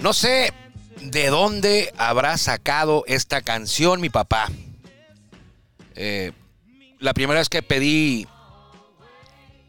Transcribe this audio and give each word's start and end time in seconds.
No 0.00 0.12
sé 0.12 0.52
de 1.00 1.28
dónde 1.28 1.92
habrá 1.96 2.36
sacado 2.36 3.04
esta 3.06 3.42
canción 3.42 4.00
mi 4.00 4.10
papá. 4.10 4.48
Eh, 5.94 6.32
la 6.98 7.14
primera 7.14 7.38
vez 7.38 7.48
que 7.48 7.62
pedí 7.62 8.26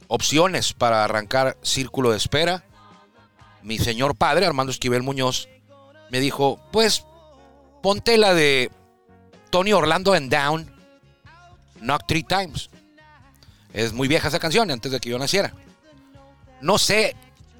opciones 0.08 0.73
para 0.73 1.03
arrancar 1.03 1.58
Círculo 1.62 2.12
de 2.12 2.17
Espera, 2.17 2.64
mi 3.62 3.78
señor 3.78 4.16
padre, 4.16 4.45
Armando 4.45 4.72
Esquivel 4.72 5.03
Muñoz, 5.03 5.48
me 6.09 6.19
dijo, 6.19 6.59
pues 6.72 7.06
ponte 7.81 8.17
la 8.17 8.34
de 8.34 8.72
Tony 9.50 9.73
Orlando 9.73 10.14
and 10.14 10.31
Down, 10.31 10.72
Knock 11.80 12.08
Three 12.08 12.23
Times. 12.23 12.69
Es 13.73 13.91
muy 13.91 14.07
vieja 14.07 14.27
esa 14.29 14.39
canción, 14.39 14.71
antes 14.71 14.91
de 14.91 14.99
que 14.99 15.09
yo 15.09 15.19
naciera. 15.19 15.53
No 16.61 16.77
sé 16.77 17.16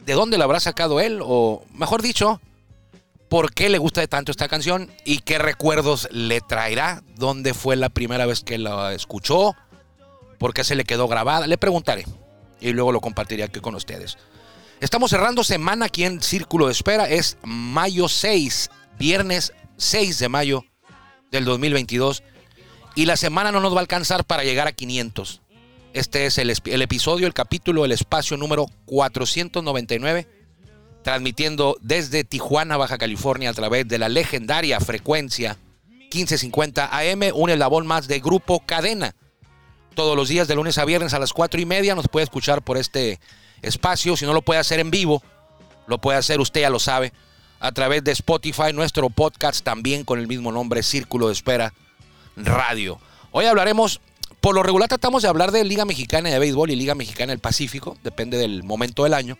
de 0.06 0.14
dónde 0.14 0.38
la 0.38 0.46
habrá 0.46 0.60
sacado 0.60 1.00
él, 1.00 1.20
o 1.22 1.66
mejor 1.74 2.02
dicho, 2.02 2.40
por 3.30 3.54
qué 3.54 3.68
le 3.70 3.80
gusta 3.80 4.06
tanto 4.08 4.32
esta 4.32 4.48
canción 4.48 4.92
y 5.06 5.20
qué 5.20 5.40
recuerdos 5.40 6.08
le 6.12 6.40
traerá, 6.40 7.02
dónde 7.16 7.54
fue 7.54 7.76
la 7.76 7.90
primera 7.90 8.26
vez 8.26 8.44
que 8.44 8.58
la 8.58 8.94
escuchó, 8.94 9.56
por 10.38 10.54
qué 10.54 10.64
se 10.64 10.76
le 10.76 10.86
quedó 10.86 11.08
grabada. 11.08 11.48
Le 11.48 11.58
preguntaré 11.58 12.06
y 12.62 12.72
luego 12.74 12.92
lo 12.92 13.02
compartiré 13.02 13.44
aquí 13.44 13.60
con 13.60 13.76
ustedes. 13.76 14.18
Estamos 14.82 15.12
cerrando 15.12 15.44
semana 15.44 15.86
aquí 15.86 16.04
en 16.04 16.22
Círculo 16.22 16.68
de 16.68 16.74
Espera. 16.74 17.10
Es 17.10 17.38
mayo 17.44 18.08
6, 18.08 18.70
viernes 19.00 19.54
6 19.78 20.20
de 20.20 20.30
mayo 20.30 20.66
del 21.32 21.46
2022. 21.46 22.22
Y 22.96 23.06
la 23.06 23.18
semana 23.18 23.52
no 23.52 23.62
nos 23.62 23.74
va 23.74 23.78
a 23.78 23.82
alcanzar 23.82 24.26
para 24.26 24.44
llegar 24.44 24.68
a 24.68 24.74
500. 24.74 25.42
Este 25.94 26.26
es 26.26 26.40
el, 26.40 26.50
episodio, 26.50 27.28
el 27.28 27.36
capítulo, 27.36 27.86
el 27.86 27.92
espacio 27.92 28.36
número 28.36 28.66
499 28.86 30.28
transmitiendo 31.04 31.78
desde 31.82 32.24
Tijuana, 32.24 32.78
Baja 32.78 32.98
California, 32.98 33.52
a 33.52 33.54
través 33.54 33.88
de 33.88 34.00
la 34.00 34.10
legendaria 34.10 34.80
frecuencia 34.80 35.58
1550 36.14 36.98
AM, 36.98 37.22
un 37.36 37.50
eslabón 37.50 37.86
más 37.86 38.08
de 38.08 38.20
Grupo 38.20 38.62
Cadena. 38.66 39.14
Todos 39.94 40.16
los 40.16 40.30
días 40.30 40.48
de 40.48 40.56
lunes 40.56 40.78
a 40.80 40.86
viernes 40.86 41.14
a 41.14 41.20
las 41.20 41.34
4 41.34 41.62
y 41.62 41.66
media 41.66 41.94
nos 41.94 42.08
puede 42.08 42.24
escuchar 42.24 42.64
por 42.64 42.78
este 42.78 43.20
espacio. 43.62 44.18
Si 44.18 44.26
no 44.26 44.34
lo 44.34 44.42
puede 44.42 44.62
hacer 44.62 44.80
en 44.80 44.90
vivo, 44.90 45.22
lo 45.86 46.00
puede 46.00 46.18
hacer, 46.18 46.40
usted 46.40 46.62
ya 46.62 46.70
lo 46.70 46.80
sabe, 46.80 47.14
a 47.60 47.72
través 47.72 48.04
de 48.04 48.14
Spotify, 48.14 48.74
nuestro 48.74 49.10
podcast 49.10 49.64
también 49.64 50.06
con 50.06 50.18
el 50.18 50.28
mismo 50.28 50.52
nombre, 50.52 50.82
Círculo 50.82 51.28
de 51.28 51.34
Espera 51.34 51.74
Radio. 52.36 53.00
Hoy 53.32 53.46
hablaremos, 53.46 54.00
por 54.44 54.56
lo 54.56 54.62
regular 54.62 54.90
tratamos 54.90 55.24
de 55.24 55.30
hablar 55.30 55.54
de 55.54 55.64
Liga 55.64 55.86
Mexicana 55.86 56.30
de 56.30 56.38
Béisbol 56.38 56.70
y 56.70 56.76
Liga 56.76 56.96
Mexicana 56.96 57.32
del 57.32 57.40
Pacífico, 57.40 57.96
depende 58.04 58.38
del 58.38 58.64
momento 58.64 59.06
del 59.06 59.14
año. 59.14 59.38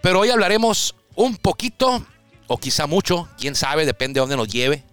Pero 0.00 0.20
hoy 0.20 0.30
hablaremos 0.30 0.94
un 1.14 1.36
poquito, 1.36 2.02
o 2.46 2.56
quizá 2.56 2.86
mucho, 2.86 3.28
quién 3.38 3.54
sabe, 3.54 3.84
depende 3.84 4.14
de 4.14 4.20
dónde 4.20 4.38
nos 4.38 4.48
lleve, 4.48 4.84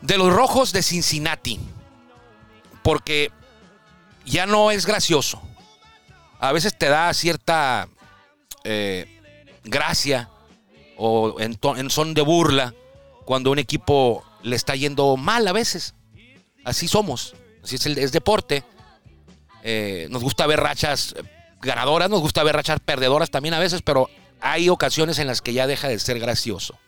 de 0.00 0.16
los 0.16 0.32
rojos 0.32 0.72
de 0.72 0.82
Cincinnati. 0.82 1.60
Porque 2.82 3.30
ya 4.24 4.46
no 4.46 4.70
es 4.70 4.86
gracioso. 4.86 5.42
A 6.40 6.50
veces 6.52 6.78
te 6.78 6.88
da 6.88 7.12
cierta 7.12 7.88
eh, 8.64 9.20
gracia 9.64 10.30
o 10.96 11.38
en, 11.40 11.58
en 11.76 11.90
son 11.90 12.14
de 12.14 12.22
burla 12.22 12.72
cuando 13.26 13.50
un 13.50 13.58
equipo 13.58 14.24
le 14.42 14.56
está 14.56 14.74
yendo 14.76 15.18
mal 15.18 15.46
a 15.46 15.52
veces. 15.52 15.92
Así 16.64 16.88
somos. 16.88 17.34
Así 17.62 17.76
es, 17.76 17.86
el, 17.86 18.10
deporte. 18.10 18.64
Eh, 19.62 20.08
nos 20.10 20.22
gusta 20.22 20.46
ver 20.46 20.60
rachas 20.60 21.14
ganadoras, 21.60 22.10
nos 22.10 22.20
gusta 22.20 22.42
ver 22.42 22.56
rachas 22.56 22.80
perdedoras 22.80 23.30
también 23.30 23.54
a 23.54 23.58
veces, 23.58 23.82
pero 23.82 24.10
hay 24.40 24.68
ocasiones 24.68 25.18
en 25.18 25.28
las 25.28 25.40
que 25.40 25.52
ya 25.52 25.66
deja 25.66 25.88
de 25.88 25.98
ser 25.98 26.18
gracioso. 26.18 26.78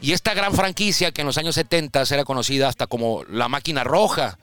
Y 0.00 0.12
esta 0.12 0.34
gran 0.34 0.54
franquicia 0.54 1.12
que 1.12 1.20
en 1.20 1.28
los 1.28 1.38
años 1.38 1.54
70 1.54 2.02
era 2.10 2.24
conocida 2.24 2.68
hasta 2.68 2.86
como 2.86 3.22
la 3.28 3.48
máquina 3.48 3.84
roja, 3.84 4.38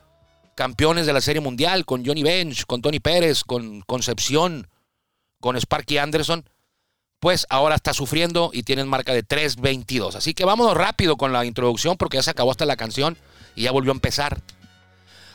campeones 0.55 1.05
de 1.05 1.13
la 1.13 1.21
Serie 1.21 1.41
Mundial 1.41 1.85
con 1.85 2.05
Johnny 2.05 2.23
Bench, 2.23 2.65
con 2.65 2.81
Tony 2.81 2.99
Pérez, 2.99 3.43
con 3.43 3.81
Concepción, 3.81 4.69
con 5.41 5.57
Sparky 5.57 5.97
Anderson, 5.97 6.49
pues 7.19 7.45
ahora 7.49 7.75
está 7.75 7.93
sufriendo 7.93 8.51
y 8.53 8.63
tienen 8.63 8.87
marca 8.87 9.13
de 9.13 9.25
3.22. 9.25 10.15
Así 10.15 10.33
que 10.33 10.45
vámonos 10.45 10.75
rápido 10.75 11.17
con 11.17 11.33
la 11.33 11.45
introducción 11.45 11.97
porque 11.97 12.17
ya 12.17 12.23
se 12.23 12.31
acabó 12.31 12.51
hasta 12.51 12.65
la 12.65 12.77
canción 12.77 13.17
y 13.59 13.63
ya 13.63 13.71
volvió 13.71 13.91
a 13.91 13.95
empezar. 13.95 14.41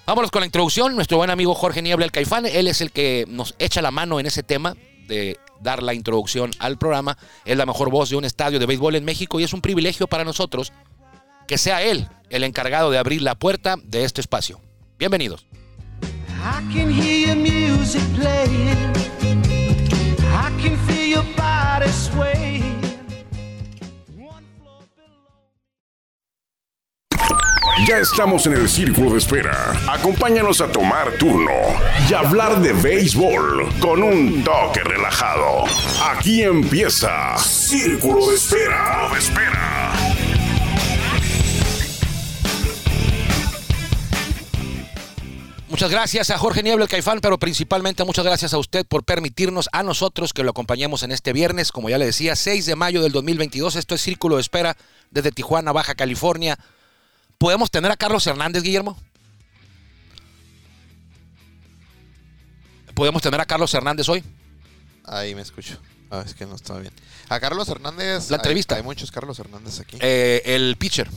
Vámonos 0.07 0.31
con 0.31 0.41
la 0.41 0.47
introducción. 0.47 0.97
Nuestro 0.97 1.19
buen 1.19 1.29
amigo 1.31 1.55
Jorge 1.55 1.83
Niebla, 1.83 2.07
el 2.07 2.11
Caifán, 2.12 2.47
él 2.47 2.69
es 2.69 2.81
el 2.81 2.91
que 2.91 3.27
nos 3.29 3.55
echa 3.59 3.83
la 3.83 3.91
mano 3.91 4.19
en 4.19 4.25
ese 4.27 4.43
tema 4.43 4.77
de 5.07 5.39
dar 5.61 5.83
la 5.83 5.93
introducción 5.93 6.51
al 6.59 6.79
programa. 6.79 7.19
Es 7.45 7.57
la 7.59 7.67
mejor 7.67 7.91
voz 7.91 8.09
de 8.09 8.17
un 8.17 8.25
estadio 8.25 8.59
de 8.59 8.65
béisbol 8.65 8.97
en 8.97 9.05
México 9.05 9.41
y 9.41 9.45
es 9.45 9.53
un 9.53 9.61
privilegio 9.61 10.07
para 10.07 10.25
nosotros 10.25 10.73
que 11.47 11.59
sea 11.59 11.83
él 11.83 12.09
el 12.31 12.45
encargado 12.45 12.91
de 12.91 12.97
abrir 12.97 13.21
la 13.21 13.34
puerta 13.34 13.77
de 13.83 14.05
este 14.05 14.23
espacio. 14.23 14.59
Bienvenidos. 14.99 15.47
I 20.37 20.51
can 20.61 20.77
feel 20.87 21.07
your 21.09 21.25
body. 21.37 22.53
Ya 27.83 27.99
estamos 27.99 28.47
en 28.47 28.53
el 28.53 28.69
círculo 28.69 29.11
de 29.11 29.19
espera. 29.19 29.73
Acompáñanos 29.89 30.61
a 30.61 30.71
tomar 30.71 31.19
turno 31.19 31.51
y 32.09 32.15
hablar 32.15 32.61
de 32.62 32.73
béisbol 32.73 33.69
con 33.81 34.01
un 34.01 34.45
toque 34.45 34.81
relajado. 34.85 35.65
Aquí 36.01 36.45
empieza 36.45 37.37
Círculo 37.37 38.29
de 38.29 38.37
Espera. 38.37 39.09
De 39.13 39.19
espera. 39.19 39.93
Muchas 45.69 45.91
gracias 45.91 46.31
a 46.31 46.39
Jorge 46.39 46.63
Niebla, 46.63 46.84
el 46.84 46.89
Caifán, 46.89 47.19
pero 47.21 47.39
principalmente 47.39 48.05
muchas 48.05 48.25
gracias 48.25 48.55
a 48.55 48.59
usted 48.59 48.87
por 48.87 49.03
permitirnos 49.03 49.69
a 49.73 49.83
nosotros 49.83 50.33
que 50.33 50.45
lo 50.45 50.51
acompañemos 50.51 51.03
en 51.03 51.11
este 51.11 51.33
viernes, 51.33 51.73
como 51.73 51.91
ya 51.91 51.99
le 51.99 52.07
decía, 52.07 52.37
6 52.37 52.67
de 52.67 52.77
mayo 52.77 53.03
del 53.03 53.11
2022. 53.11 53.75
Esto 53.75 53.97
es 53.97 54.01
Círculo 54.01 54.37
de 54.37 54.43
Espera 54.43 54.77
desde 55.11 55.33
Tijuana, 55.33 55.73
Baja 55.73 55.97
California. 55.97 56.57
¿Podemos 57.39 57.71
tener 57.71 57.91
a 57.91 57.97
Carlos 57.97 58.27
Hernández, 58.27 58.62
Guillermo? 58.62 58.97
¿Podemos 62.95 63.22
tener 63.22 63.41
a 63.41 63.45
Carlos 63.45 63.75
Hernández 63.75 64.09
hoy? 64.09 64.22
Ahí 65.05 65.34
me 65.34 65.42
escucho. 65.42 65.78
Ah, 66.10 66.22
es 66.25 66.34
que 66.34 66.47
no 66.47 66.54
estaba 66.54 66.78
bien. 66.81 66.92
A 67.28 67.41
Carlos 67.41 67.69
Hernández. 67.69 68.31
La 68.31 68.36
entrevista. 68.36 68.77
Hay, 68.77 68.83
muchos 68.83 69.10
Carlos 69.10 69.39
Hernández 69.39 69.81
aquí. 69.81 69.98
Eh, 70.01 70.42
el 70.45 70.77
pitcher. 70.77 71.09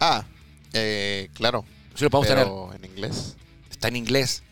ah, 0.00 0.24
eh, 0.72 1.28
claro. 1.34 1.64
Sí 1.94 2.04
lo 2.04 2.10
podemos 2.10 2.28
tener. 2.28 2.44
pero 2.44 2.72
en 2.72 2.84
inglés. 2.84 3.36
Está 3.70 3.88
en 3.88 3.96
inglés. 3.96 4.42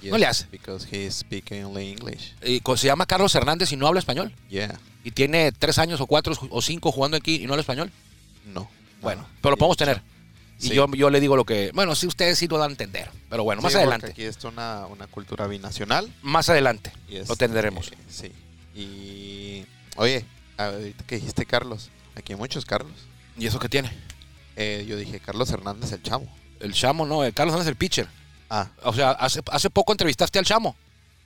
Yes, 0.00 0.10
No 0.10 0.18
le 0.18 0.26
hace. 0.26 0.46
Because 0.50 0.86
he 0.90 1.10
speaks 1.10 1.52
only 1.64 1.90
English. 1.90 2.34
Y 2.42 2.62
se 2.76 2.86
llama 2.86 3.06
Carlos 3.06 3.34
Hernández 3.34 3.72
y 3.72 3.76
no 3.76 3.86
habla 3.86 4.00
español. 4.00 4.34
Yeah. 4.48 4.78
Y 5.04 5.10
tiene 5.10 5.52
tres 5.52 5.78
años 5.78 6.00
o 6.00 6.06
cuatro 6.06 6.34
o 6.50 6.62
cinco 6.62 6.92
jugando 6.92 7.16
aquí 7.16 7.36
y 7.36 7.46
no 7.46 7.52
habla 7.52 7.60
español. 7.60 7.92
No. 8.46 8.68
Bueno, 9.02 9.22
no. 9.22 9.28
pero 9.42 9.50
lo 9.52 9.56
podemos 9.58 9.76
tener. 9.76 10.00
Y 10.58 10.68
Sí. 10.68 10.74
yo, 10.74 10.86
yo 10.94 11.10
le 11.10 11.20
digo 11.20 11.36
lo 11.36 11.44
que. 11.44 11.70
Bueno, 11.74 11.94
sí, 11.94 12.06
ustedes 12.06 12.38
sí 12.38 12.48
lo 12.48 12.56
dan 12.58 12.70
a 12.70 12.72
entender. 12.72 13.10
Pero 13.28 13.44
bueno, 13.44 13.60
más 13.62 13.72
Sí, 13.72 13.78
adelante. 13.78 14.08
Aquí 14.12 14.22
es 14.24 14.42
una, 14.44 14.86
una 14.86 15.06
cultura 15.06 15.46
binacional. 15.46 16.10
Más 16.22 16.48
adelante. 16.48 16.92
Es, 17.10 17.28
Lo 17.28 17.36
tendremos. 17.36 17.92
eh, 17.92 17.96
sí. 18.08 18.32
Y. 18.74 19.66
Oye, 19.96 20.24
ahorita 20.56 21.04
que 21.06 21.16
dijiste 21.16 21.46
Carlos. 21.46 21.90
Aquí 22.14 22.32
hay 22.32 22.38
muchos 22.38 22.64
Carlos. 22.64 22.92
¿Y 23.38 23.46
eso 23.46 23.58
qué 23.58 23.68
tiene? 23.68 23.90
Eh, 24.56 24.84
yo 24.88 24.96
dije 24.96 25.20
Carlos 25.20 25.50
Hernández, 25.50 25.92
el 25.92 26.02
chamo. 26.02 26.26
El 26.60 26.72
Chamo, 26.72 27.04
no, 27.04 27.22
el 27.24 27.34
Carlos 27.34 27.52
Hernández 27.52 27.66
es 27.68 27.72
el 27.72 27.76
pitcher. 27.76 28.08
Ah, 28.48 28.68
O 28.84 28.94
sea, 28.94 29.10
hace, 29.10 29.42
hace 29.50 29.68
poco 29.68 29.92
entrevistaste 29.92 30.38
al 30.38 30.46
Chamo. 30.46 30.74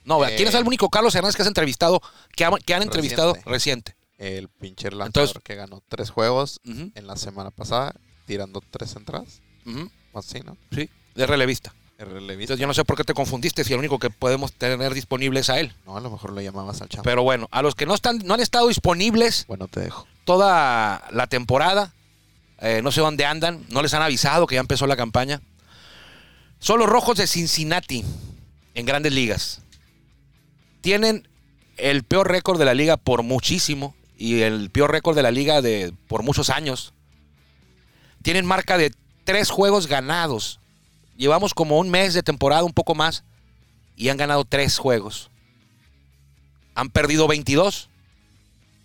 No, 0.03 0.25
Eh, 0.25 0.33
¿quién 0.35 0.49
es 0.49 0.55
el 0.55 0.65
único 0.67 0.89
Carlos 0.89 1.15
Hernández 1.15 1.35
que 1.37 1.43
has 1.43 1.47
entrevistado, 1.47 2.01
que, 2.35 2.43
ha- 2.43 2.51
que 2.65 2.73
han 2.73 2.81
entrevistado 2.81 3.33
Reciente. 3.45 3.49
reciente? 3.49 3.95
el 4.17 4.49
pincher 4.49 4.93
lanzador 4.93 5.29
Entonces- 5.29 5.43
que 5.43 5.55
ganó 5.55 5.81
tres 5.89 6.11
juegos 6.11 6.59
en 6.65 7.07
la 7.07 7.15
semana 7.15 7.49
pasada, 7.49 7.95
tirando 8.25 8.61
tres 8.71 8.95
entradas. 8.95 9.41
ujú, 9.65 9.89
Así, 10.13 10.39
¿no? 10.41 10.57
sí, 10.71 10.89
de 11.15 11.25
relevista. 11.25 11.73
El 11.97 12.07
relevista. 12.09 12.53
Entonces 12.53 12.61
yo 12.61 12.67
no 12.67 12.73
sé 12.73 12.83
por 12.83 12.97
qué 12.97 13.03
te 13.03 13.13
confundiste 13.13 13.63
si 13.63 13.73
el 13.73 13.79
único 13.79 13.99
que 13.99 14.09
podemos 14.09 14.51
tener 14.53 14.93
disponible 14.93 15.39
es 15.41 15.49
a 15.51 15.59
él. 15.59 15.73
No, 15.85 15.95
a 15.97 16.01
lo 16.01 16.09
mejor 16.09 16.33
lo 16.33 16.41
llamabas 16.41 16.81
al 16.81 16.89
chavo. 16.89 17.03
Pero 17.03 17.21
bueno, 17.23 17.47
a 17.51 17.61
los 17.61 17.75
que 17.75 17.85
no 17.85 17.93
están, 17.93 18.17
no 18.25 18.33
han 18.33 18.39
estado 18.39 18.67
disponibles 18.69 19.45
bueno, 19.47 19.67
te 19.67 19.81
dejo. 19.81 20.07
toda 20.25 21.07
la 21.11 21.27
temporada, 21.27 21.93
eh, 22.59 22.81
no 22.83 22.91
sé 22.91 23.01
dónde 23.01 23.25
andan, 23.25 23.63
no 23.69 23.83
les 23.83 23.93
han 23.93 24.01
avisado 24.01 24.47
que 24.47 24.55
ya 24.55 24.61
empezó 24.61 24.87
la 24.87 24.95
campaña. 24.97 25.41
Son 26.59 26.79
los 26.79 26.89
rojos 26.89 27.17
de 27.17 27.27
Cincinnati 27.27 28.03
en 28.73 28.85
grandes 28.87 29.13
ligas. 29.13 29.61
Tienen 30.81 31.27
el 31.77 32.03
peor 32.03 32.29
récord 32.31 32.57
de 32.59 32.65
la 32.65 32.73
liga 32.73 32.97
por 32.97 33.21
muchísimo 33.23 33.95
y 34.17 34.41
el 34.41 34.69
peor 34.71 34.91
récord 34.91 35.15
de 35.15 35.23
la 35.23 35.31
liga 35.31 35.61
de 35.61 35.93
por 36.07 36.23
muchos 36.23 36.49
años. 36.49 36.93
Tienen 38.21 38.45
marca 38.45 38.77
de 38.77 38.91
tres 39.23 39.49
juegos 39.49 39.87
ganados. 39.87 40.59
Llevamos 41.17 41.53
como 41.53 41.77
un 41.79 41.89
mes 41.89 42.13
de 42.13 42.23
temporada, 42.23 42.63
un 42.63 42.73
poco 42.73 42.95
más, 42.95 43.23
y 43.95 44.09
han 44.09 44.17
ganado 44.17 44.45
tres 44.45 44.77
juegos. 44.77 45.29
Han 46.75 46.89
perdido 46.89 47.27
22. 47.27 47.89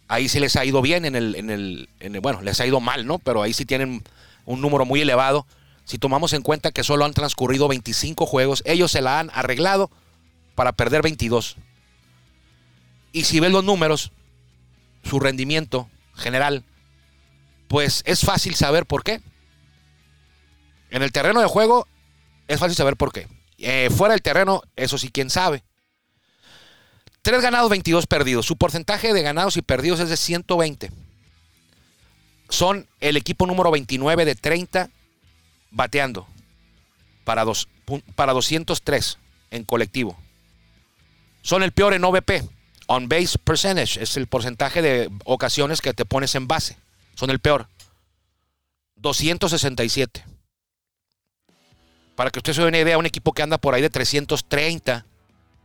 Ahí 0.08 0.28
sí 0.28 0.38
les 0.40 0.56
ha 0.56 0.64
ido 0.64 0.82
bien 0.82 1.04
en 1.04 1.16
el, 1.16 1.34
en 1.34 1.50
el, 1.50 1.88
en 2.00 2.14
el- 2.14 2.20
bueno, 2.20 2.42
les 2.42 2.60
ha 2.60 2.66
ido 2.66 2.80
mal, 2.80 3.06
¿no? 3.06 3.18
Pero 3.18 3.42
ahí 3.42 3.52
sí 3.52 3.64
tienen 3.64 4.02
un 4.44 4.60
número 4.60 4.84
muy 4.84 5.00
elevado. 5.00 5.46
Si 5.84 5.98
tomamos 5.98 6.32
en 6.32 6.42
cuenta 6.42 6.72
que 6.72 6.84
solo 6.84 7.04
han 7.04 7.12
transcurrido 7.14 7.68
25 7.68 8.26
juegos, 8.26 8.62
ellos 8.66 8.90
se 8.92 9.02
la 9.02 9.20
han 9.20 9.30
arreglado 9.34 9.90
para 10.54 10.72
perder 10.72 11.02
22. 11.02 11.56
Y 13.12 13.24
si 13.24 13.40
ves 13.40 13.50
los 13.52 13.64
números, 13.64 14.12
su 15.04 15.20
rendimiento 15.20 15.88
general, 16.14 16.64
pues 17.68 18.02
es 18.06 18.20
fácil 18.20 18.54
saber 18.54 18.86
por 18.86 19.02
qué. 19.02 19.20
En 20.90 21.02
el 21.02 21.12
terreno 21.12 21.40
de 21.40 21.46
juego 21.46 21.86
es 22.48 22.60
fácil 22.60 22.76
saber 22.76 22.96
por 22.96 23.12
qué. 23.12 23.28
Eh, 23.58 23.90
fuera 23.94 24.12
del 24.12 24.22
terreno, 24.22 24.62
eso 24.76 24.98
sí, 24.98 25.10
quién 25.10 25.30
sabe. 25.30 25.64
3 27.22 27.42
ganados, 27.42 27.70
22 27.70 28.06
perdidos. 28.06 28.46
Su 28.46 28.56
porcentaje 28.56 29.12
de 29.12 29.22
ganados 29.22 29.56
y 29.56 29.62
perdidos 29.62 30.00
es 30.00 30.08
de 30.08 30.16
120. 30.16 30.92
Son 32.48 32.86
el 33.00 33.16
equipo 33.16 33.46
número 33.46 33.70
29 33.72 34.24
de 34.24 34.34
30 34.36 34.90
bateando 35.72 36.28
para, 37.24 37.44
dos, 37.44 37.68
para 38.14 38.32
203 38.32 39.18
en 39.50 39.64
colectivo. 39.64 40.16
Son 41.42 41.62
el 41.62 41.72
peor 41.72 41.94
en 41.94 42.04
OVP. 42.04 42.48
On 42.86 43.08
base 43.08 43.38
percentage 43.38 44.00
es 44.00 44.16
el 44.16 44.28
porcentaje 44.28 44.80
de 44.80 45.10
ocasiones 45.24 45.80
que 45.80 45.92
te 45.92 46.04
pones 46.04 46.36
en 46.36 46.46
base. 46.46 46.76
Son 47.16 47.30
el 47.30 47.40
peor. 47.40 47.66
267. 48.96 50.24
Para 52.14 52.30
que 52.30 52.38
usted 52.38 52.52
se 52.52 52.62
dé 52.62 52.68
una 52.68 52.78
idea, 52.78 52.98
un 52.98 53.06
equipo 53.06 53.32
que 53.32 53.42
anda 53.42 53.58
por 53.58 53.74
ahí 53.74 53.82
de 53.82 53.90
330, 53.90 55.06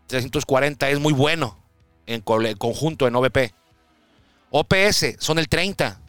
340 0.08 0.90
es 0.90 1.00
muy 1.00 1.14
bueno 1.14 1.58
en 2.06 2.22
conjunto 2.22 3.06
en 3.06 3.16
OVP. 3.16 3.54
OPS 4.50 5.16
son 5.20 5.40
el 5.40 5.48
30, 5.48 6.00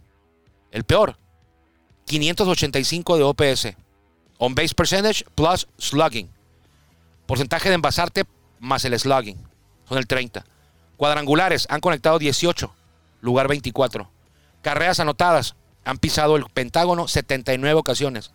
el 0.70 0.84
peor. 0.84 1.16
585 2.06 3.16
de 3.16 3.22
OPS. 3.22 3.76
On 4.38 4.54
base 4.54 4.74
percentage 4.74 5.24
plus 5.34 5.68
slugging. 5.78 6.28
Porcentaje 7.26 7.68
de 7.68 7.76
envasarte 7.76 8.24
más 8.58 8.84
el 8.84 8.98
slugging. 8.98 9.38
Son 9.88 9.98
el 9.98 10.06
30. 10.06 10.44
Cuadrangulares 10.96 11.66
han 11.68 11.80
conectado 11.80 12.18
18, 12.18 12.72
lugar 13.20 13.48
24. 13.48 14.10
Carreras 14.62 15.00
anotadas 15.00 15.56
han 15.84 15.98
pisado 15.98 16.36
el 16.36 16.44
pentágono 16.46 17.08
79 17.08 17.78
ocasiones, 17.78 18.32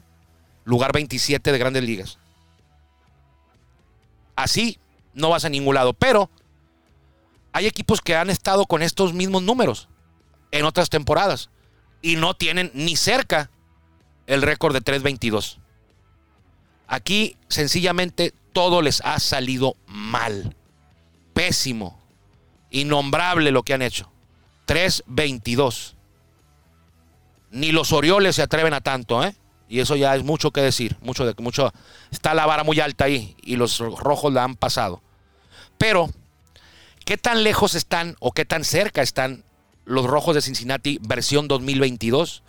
lugar 0.65 0.91
27 0.93 1.51
de 1.51 1.57
grandes 1.57 1.83
ligas. 1.83 2.19
Así 4.35 4.79
no 5.13 5.29
vas 5.29 5.45
a 5.45 5.49
ningún 5.49 5.75
lado, 5.75 5.93
pero 5.93 6.29
hay 7.53 7.65
equipos 7.65 8.01
que 8.01 8.15
han 8.15 8.29
estado 8.29 8.65
con 8.65 8.83
estos 8.83 9.13
mismos 9.13 9.41
números 9.41 9.89
en 10.51 10.65
otras 10.65 10.89
temporadas 10.89 11.49
y 12.01 12.15
no 12.15 12.35
tienen 12.35 12.71
ni 12.73 12.95
cerca 12.95 13.49
el 14.27 14.41
récord 14.41 14.73
de 14.73 14.81
322. 14.81 15.59
Aquí 16.87 17.35
sencillamente 17.49 18.33
todo 18.53 18.81
les 18.81 19.01
ha 19.01 19.19
salido 19.19 19.75
mal. 19.87 20.55
Pésimo. 21.33 21.99
Innombrable 22.69 23.51
lo 23.51 23.63
que 23.63 23.73
han 23.73 23.81
hecho. 23.81 24.11
322. 24.65 25.96
Ni 27.51 27.71
los 27.71 27.93
Orioles 27.93 28.35
se 28.35 28.41
atreven 28.41 28.73
a 28.73 28.81
tanto, 28.81 29.23
¿eh? 29.23 29.35
Y 29.69 29.79
eso 29.79 29.95
ya 29.95 30.15
es 30.15 30.23
mucho 30.23 30.51
que 30.51 30.61
decir. 30.61 30.97
Mucho 31.01 31.25
de 31.25 31.33
mucho. 31.41 31.73
Está 32.11 32.33
la 32.33 32.45
vara 32.45 32.63
muy 32.63 32.79
alta 32.79 33.05
ahí. 33.05 33.35
Y 33.41 33.55
los 33.55 33.79
rojos 33.79 34.33
la 34.33 34.43
han 34.43 34.55
pasado. 34.55 35.01
Pero, 35.77 36.09
¿qué 37.05 37.17
tan 37.17 37.43
lejos 37.43 37.75
están 37.75 38.15
o 38.19 38.31
qué 38.31 38.45
tan 38.45 38.63
cerca 38.63 39.01
están 39.01 39.43
los 39.85 40.05
rojos 40.05 40.35
de 40.35 40.41
Cincinnati 40.41 40.99
versión 41.01 41.47
2022 41.47 42.43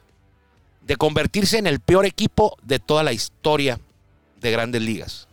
de 0.82 0.96
convertirse 0.96 1.58
en 1.58 1.66
el 1.66 1.80
peor 1.80 2.06
equipo 2.06 2.56
de 2.62 2.78
toda 2.78 3.02
la 3.02 3.12
historia 3.12 3.80
de 4.40 4.50
grandes 4.50 4.82
ligas? 4.82 5.28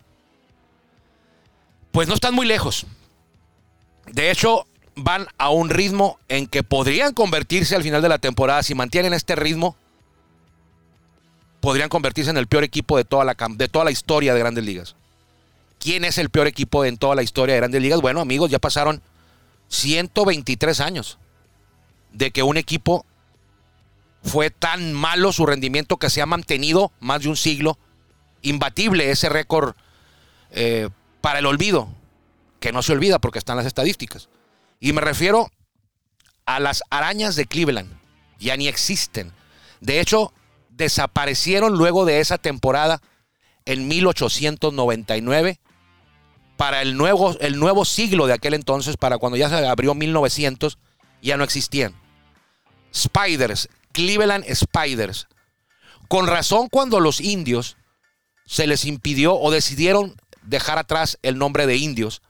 Pues 1.91 2.07
no 2.07 2.15
están 2.15 2.33
muy 2.33 2.45
lejos. 2.45 2.85
De 4.11 4.31
hecho, 4.31 4.67
van 4.95 5.27
a 5.37 5.49
un 5.49 5.69
ritmo 5.69 6.19
en 6.27 6.47
que 6.47 6.63
podrían 6.63 7.13
convertirse 7.13 7.75
al 7.75 7.83
final 7.83 8.01
de 8.01 8.09
la 8.09 8.17
temporada, 8.17 8.63
si 8.63 8.75
mantienen 8.75 9.13
este 9.13 9.35
ritmo, 9.35 9.75
podrían 11.59 11.89
convertirse 11.89 12.29
en 12.29 12.37
el 12.37 12.47
peor 12.47 12.63
equipo 12.63 12.97
de 12.97 13.05
toda 13.05 13.25
la, 13.25 13.35
de 13.49 13.67
toda 13.67 13.85
la 13.85 13.91
historia 13.91 14.33
de 14.33 14.39
grandes 14.39 14.63
ligas. 14.63 14.95
¿Quién 15.79 16.05
es 16.05 16.17
el 16.17 16.29
peor 16.29 16.47
equipo 16.47 16.85
en 16.85 16.97
toda 16.97 17.15
la 17.15 17.23
historia 17.23 17.55
de 17.55 17.61
grandes 17.61 17.81
ligas? 17.81 18.01
Bueno, 18.01 18.21
amigos, 18.21 18.49
ya 18.49 18.59
pasaron 18.59 19.01
123 19.69 20.79
años 20.79 21.17
de 22.13 22.31
que 22.31 22.43
un 22.43 22.57
equipo 22.57 23.05
fue 24.23 24.49
tan 24.49 24.93
malo 24.93 25.31
su 25.31 25.45
rendimiento 25.45 25.97
que 25.97 26.09
se 26.09 26.21
ha 26.21 26.25
mantenido 26.25 26.91
más 26.99 27.21
de 27.21 27.29
un 27.29 27.35
siglo. 27.35 27.77
Imbatible 28.41 29.11
ese 29.11 29.29
récord 29.29 29.75
eh, 30.51 30.89
para 31.21 31.39
el 31.39 31.45
olvido, 31.45 31.89
que 32.59 32.71
no 32.71 32.81
se 32.81 32.93
olvida 32.93 33.19
porque 33.19 33.39
están 33.39 33.57
las 33.57 33.65
estadísticas. 33.65 34.29
Y 34.79 34.93
me 34.93 35.01
refiero 35.01 35.49
a 36.45 36.59
las 36.59 36.83
arañas 36.89 37.35
de 37.35 37.45
Cleveland. 37.45 37.91
Ya 38.39 38.57
ni 38.57 38.67
existen. 38.67 39.31
De 39.81 39.99
hecho, 39.99 40.33
desaparecieron 40.69 41.73
luego 41.77 42.05
de 42.05 42.19
esa 42.19 42.37
temporada 42.37 43.01
en 43.65 43.87
1899 43.87 45.59
para 46.57 46.81
el 46.81 46.95
nuevo, 46.95 47.37
el 47.39 47.59
nuevo 47.59 47.85
siglo 47.85 48.27
de 48.27 48.33
aquel 48.33 48.53
entonces, 48.53 48.97
para 48.97 49.17
cuando 49.17 49.37
ya 49.37 49.49
se 49.49 49.65
abrió 49.65 49.93
1900, 49.93 50.77
ya 51.21 51.37
no 51.37 51.43
existían. 51.43 51.93
Spiders, 52.93 53.69
Cleveland 53.91 54.45
Spiders. 54.53 55.27
Con 56.07 56.27
razón 56.27 56.69
cuando 56.69 56.99
los 56.99 57.19
indios 57.19 57.77
se 58.45 58.67
les 58.67 58.85
impidió 58.85 59.35
o 59.35 59.51
decidieron 59.51 60.15
dejar 60.43 60.77
atrás 60.77 61.17
el 61.23 61.37
nombre 61.37 61.65
de 61.65 61.77
indios 61.77 62.21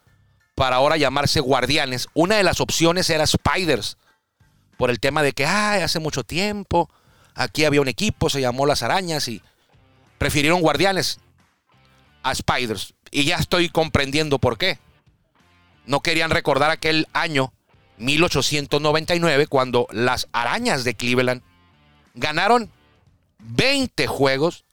para 0.55 0.77
ahora 0.77 0.97
llamarse 0.97 1.39
guardianes, 1.41 2.07
una 2.13 2.37
de 2.37 2.43
las 2.43 2.61
opciones 2.61 3.09
era 3.09 3.27
Spiders, 3.27 3.97
por 4.77 4.89
el 4.89 4.99
tema 4.99 5.21
de 5.21 5.33
que 5.33 5.45
ay, 5.45 5.81
hace 5.81 5.99
mucho 5.99 6.23
tiempo 6.23 6.89
aquí 7.35 7.65
había 7.65 7.81
un 7.81 7.87
equipo, 7.87 8.29
se 8.29 8.41
llamó 8.41 8.65
Las 8.65 8.81
Arañas 8.81 9.27
y 9.27 9.41
prefirieron 10.17 10.61
guardianes 10.61 11.19
a 12.23 12.33
Spiders. 12.33 12.93
Y 13.11 13.25
ya 13.25 13.37
estoy 13.37 13.69
comprendiendo 13.69 14.39
por 14.39 14.57
qué. 14.57 14.79
No 15.85 15.99
querían 15.99 16.31
recordar 16.31 16.71
aquel 16.71 17.07
año 17.13 17.53
1899 17.97 19.47
cuando 19.47 19.87
las 19.91 20.27
arañas 20.31 20.83
de 20.83 20.95
Cleveland 20.95 21.43
ganaron 22.15 22.71
20 23.39 24.07
juegos 24.07 24.65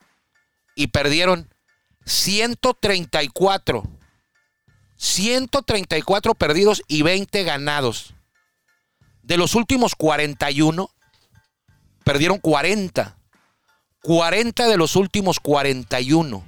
y 0.75 0.87
perdieron 0.87 1.53
134. 2.05 3.83
134 5.03 6.33
perdidos 6.33 6.81
y 6.87 7.01
20 7.01 7.43
ganados. 7.43 8.13
De 9.21 9.35
los 9.35 9.53
últimos 9.53 9.95
41, 9.95 10.89
perdieron 12.05 12.37
40. 12.37 13.17
40 14.01 14.67
de 14.67 14.77
los 14.77 14.95
últimos 14.95 15.41
41. 15.41 16.45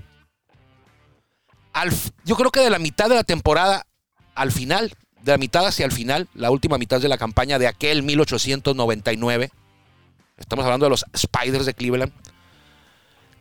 Al 1.74 1.91
yo 2.24 2.38
creo 2.38 2.50
que 2.50 2.62
de 2.62 2.69
la 2.69 2.79
mitad 2.79 3.09
de 3.09 3.15
la 3.15 3.25
temporada 3.25 3.88
al 4.35 4.53
final, 4.53 4.95
de 5.21 5.33
la 5.33 5.38
mitad 5.38 5.67
hacia 5.67 5.85
el 5.85 5.91
final, 5.91 6.29
la 6.33 6.50
última 6.50 6.77
mitad 6.77 7.01
de 7.01 7.09
la 7.09 7.17
campaña 7.17 7.59
de 7.59 7.67
aquel 7.67 8.03
1899, 8.03 9.51
estamos 10.38 10.63
hablando 10.63 10.85
de 10.85 10.91
los 10.91 11.05
Spiders 11.15 11.65
de 11.65 11.74
Cleveland, 11.74 12.13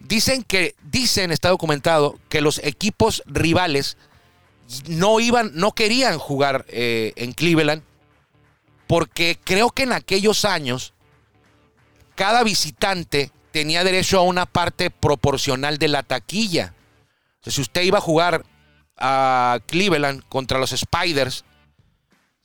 dicen 0.00 0.42
que, 0.42 0.74
dicen, 0.82 1.30
está 1.30 1.50
documentado, 1.50 2.18
que 2.28 2.40
los 2.40 2.58
equipos 2.64 3.22
rivales 3.26 3.96
no 4.86 5.20
iban, 5.20 5.52
no 5.54 5.72
querían 5.72 6.18
jugar 6.18 6.64
eh, 6.68 7.12
en 7.16 7.32
Cleveland, 7.32 7.82
porque 8.86 9.38
creo 9.42 9.70
que 9.70 9.84
en 9.84 9.92
aquellos 9.92 10.44
años 10.44 10.94
cada 12.14 12.42
visitante 12.44 13.30
tenía 13.50 13.84
derecho 13.84 14.18
a 14.18 14.22
una 14.22 14.46
parte 14.46 14.90
proporcional 14.90 15.78
de 15.78 15.88
la 15.88 16.02
taquilla. 16.02 16.74
Entonces, 17.36 17.54
si 17.54 17.60
usted 17.60 17.82
iba 17.82 17.98
a 17.98 18.02
jugar 18.02 18.44
a 18.96 19.58
Cleveland 19.66 20.22
contra 20.28 20.58
los 20.58 20.70
Spiders, 20.70 21.44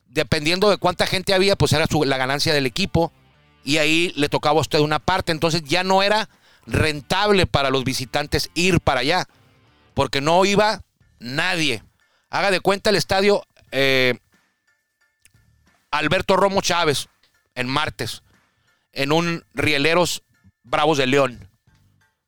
dependiendo 0.08 0.70
de 0.70 0.78
cuánta 0.78 1.08
gente 1.08 1.34
había, 1.34 1.56
pues 1.56 1.74
era 1.74 1.86
la 2.06 2.18
ganancia 2.18 2.54
del 2.54 2.66
equipo 2.66 3.12
y 3.64 3.78
ahí 3.78 4.12
le 4.16 4.30
tocaba 4.30 4.60
a 4.60 4.62
usted 4.62 4.80
una 4.80 5.00
parte. 5.00 5.32
Entonces 5.32 5.64
ya 5.64 5.84
no 5.84 6.04
era 6.04 6.30
rentable 6.66 7.46
para 7.48 7.70
los 7.70 7.84
visitantes 7.84 8.50
ir 8.54 8.80
para 8.80 9.02
allá, 9.02 9.28
porque 9.94 10.22
no 10.22 10.44
iba 10.46 10.82
nadie. 11.20 11.84
Haga 12.30 12.52
de 12.52 12.60
cuenta 12.60 12.90
el 12.90 12.96
estadio 12.96 13.44
eh, 13.72 14.18
Alberto 15.92 16.36
Romo 16.36 16.62
Chávez 16.62 17.10
en 17.56 17.68
martes, 17.68 18.24
en 18.94 19.12
un 19.12 19.44
Rieleros 19.54 20.24
Bravos 20.64 20.98
de 20.98 21.08
León, 21.08 21.50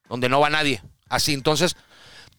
donde 0.10 0.29
no 0.29 0.39
va 0.39 0.50
nadie. 0.50 0.81
Así, 1.08 1.34
entonces 1.34 1.75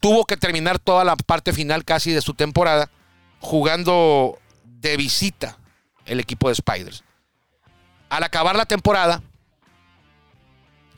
tuvo 0.01 0.25
que 0.25 0.37
terminar 0.37 0.79
toda 0.79 1.05
la 1.05 1.17
parte 1.17 1.53
final 1.53 1.85
casi 1.85 2.13
de 2.13 2.21
su 2.21 2.35
temporada 2.35 2.91
jugando 3.39 4.39
de 4.65 4.97
visita 4.97 5.59
el 6.07 6.19
equipo 6.21 6.49
de 6.49 6.57
Spiders. 6.57 7.05
Al 8.09 8.25
acabar 8.25 8.57
la 8.57 8.67
temporada, 8.67 9.23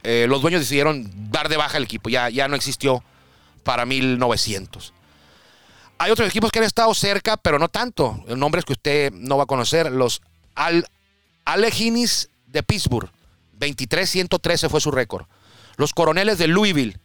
eh, 0.02 0.26
los 0.28 0.40
dueños 0.40 0.60
decidieron 0.60 1.30
dar 1.30 1.48
de 1.48 1.56
baja 1.56 1.76
el 1.76 1.84
equipo, 1.84 2.08
ya, 2.08 2.30
ya 2.30 2.48
no 2.48 2.56
existió 2.56 3.04
para 3.62 3.84
1900. 3.86 4.94
Hay 6.04 6.10
otros 6.10 6.28
equipos 6.28 6.52
que 6.52 6.58
han 6.58 6.66
estado 6.66 6.92
cerca, 6.92 7.38
pero 7.38 7.58
no 7.58 7.70
tanto. 7.70 8.22
Nombres 8.26 8.66
que 8.66 8.74
usted 8.74 9.10
no 9.14 9.38
va 9.38 9.44
a 9.44 9.46
conocer. 9.46 9.90
Los 9.90 10.20
Al 10.54 10.86
Alejinis 11.46 12.28
de 12.46 12.62
Pittsburgh, 12.62 13.08
23-113 13.58 14.68
fue 14.68 14.82
su 14.82 14.90
récord. 14.90 15.24
Los 15.78 15.94
Coroneles 15.94 16.36
de 16.36 16.46
Louisville, 16.46 16.98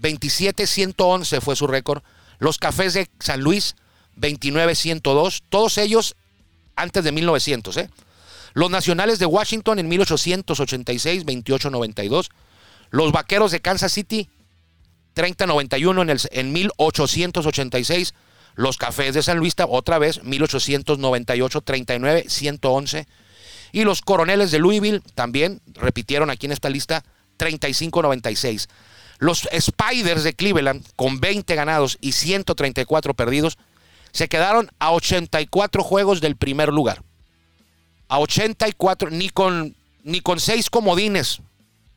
27-111 0.00 1.42
fue 1.42 1.54
su 1.54 1.66
récord. 1.66 2.02
Los 2.38 2.56
Cafés 2.56 2.94
de 2.94 3.10
San 3.18 3.42
Luis, 3.42 3.76
29-102. 4.16 5.42
Todos 5.50 5.76
ellos 5.76 6.16
antes 6.76 7.04
de 7.04 7.12
1900. 7.12 7.76
¿eh? 7.76 7.90
Los 8.54 8.70
Nacionales 8.70 9.18
de 9.18 9.26
Washington 9.26 9.80
en 9.80 9.86
1886, 9.86 11.26
28-92. 11.26 12.30
Los 12.88 13.12
Vaqueros 13.12 13.52
de 13.52 13.60
Kansas 13.60 13.92
City, 13.92 14.30
30-91 15.14 16.28
en, 16.32 16.40
en 16.40 16.52
1886. 16.54 18.14
Los 18.60 18.76
Cafés 18.76 19.14
de 19.14 19.22
San 19.22 19.38
Luis, 19.38 19.54
otra 19.70 19.98
vez, 19.98 20.22
1898, 20.22 21.62
39, 21.62 22.26
111. 22.28 23.06
Y 23.72 23.84
los 23.84 24.02
Coroneles 24.02 24.50
de 24.50 24.58
Louisville 24.58 25.00
también 25.14 25.62
repitieron 25.72 26.28
aquí 26.28 26.44
en 26.44 26.52
esta 26.52 26.68
lista 26.68 27.02
35-96. 27.38 28.68
Los 29.18 29.48
Spiders 29.58 30.24
de 30.24 30.34
Cleveland, 30.34 30.84
con 30.94 31.20
20 31.20 31.54
ganados 31.54 31.96
y 32.02 32.12
134 32.12 33.14
perdidos, 33.14 33.56
se 34.12 34.28
quedaron 34.28 34.70
a 34.78 34.92
84 34.92 35.82
juegos 35.82 36.20
del 36.20 36.36
primer 36.36 36.68
lugar. 36.68 37.02
A 38.08 38.18
84, 38.18 39.08
ni 39.08 39.30
con, 39.30 39.74
ni 40.04 40.20
con 40.20 40.38
6 40.38 40.68
comodines 40.68 41.40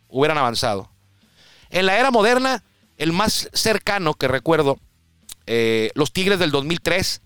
hubieran 0.08 0.38
avanzado. 0.38 0.90
En 1.72 1.88
la 1.88 2.00
era 2.00 2.10
moderna, 2.10 2.64
el 2.98 3.12
más 3.12 3.50
cercano 3.52 4.14
que 4.14 4.30
recuerdo, 4.30 4.80
eh, 5.48 5.92
los 5.96 6.12
Tigres 6.12 6.40
del 6.40 6.52
2003 6.52 7.22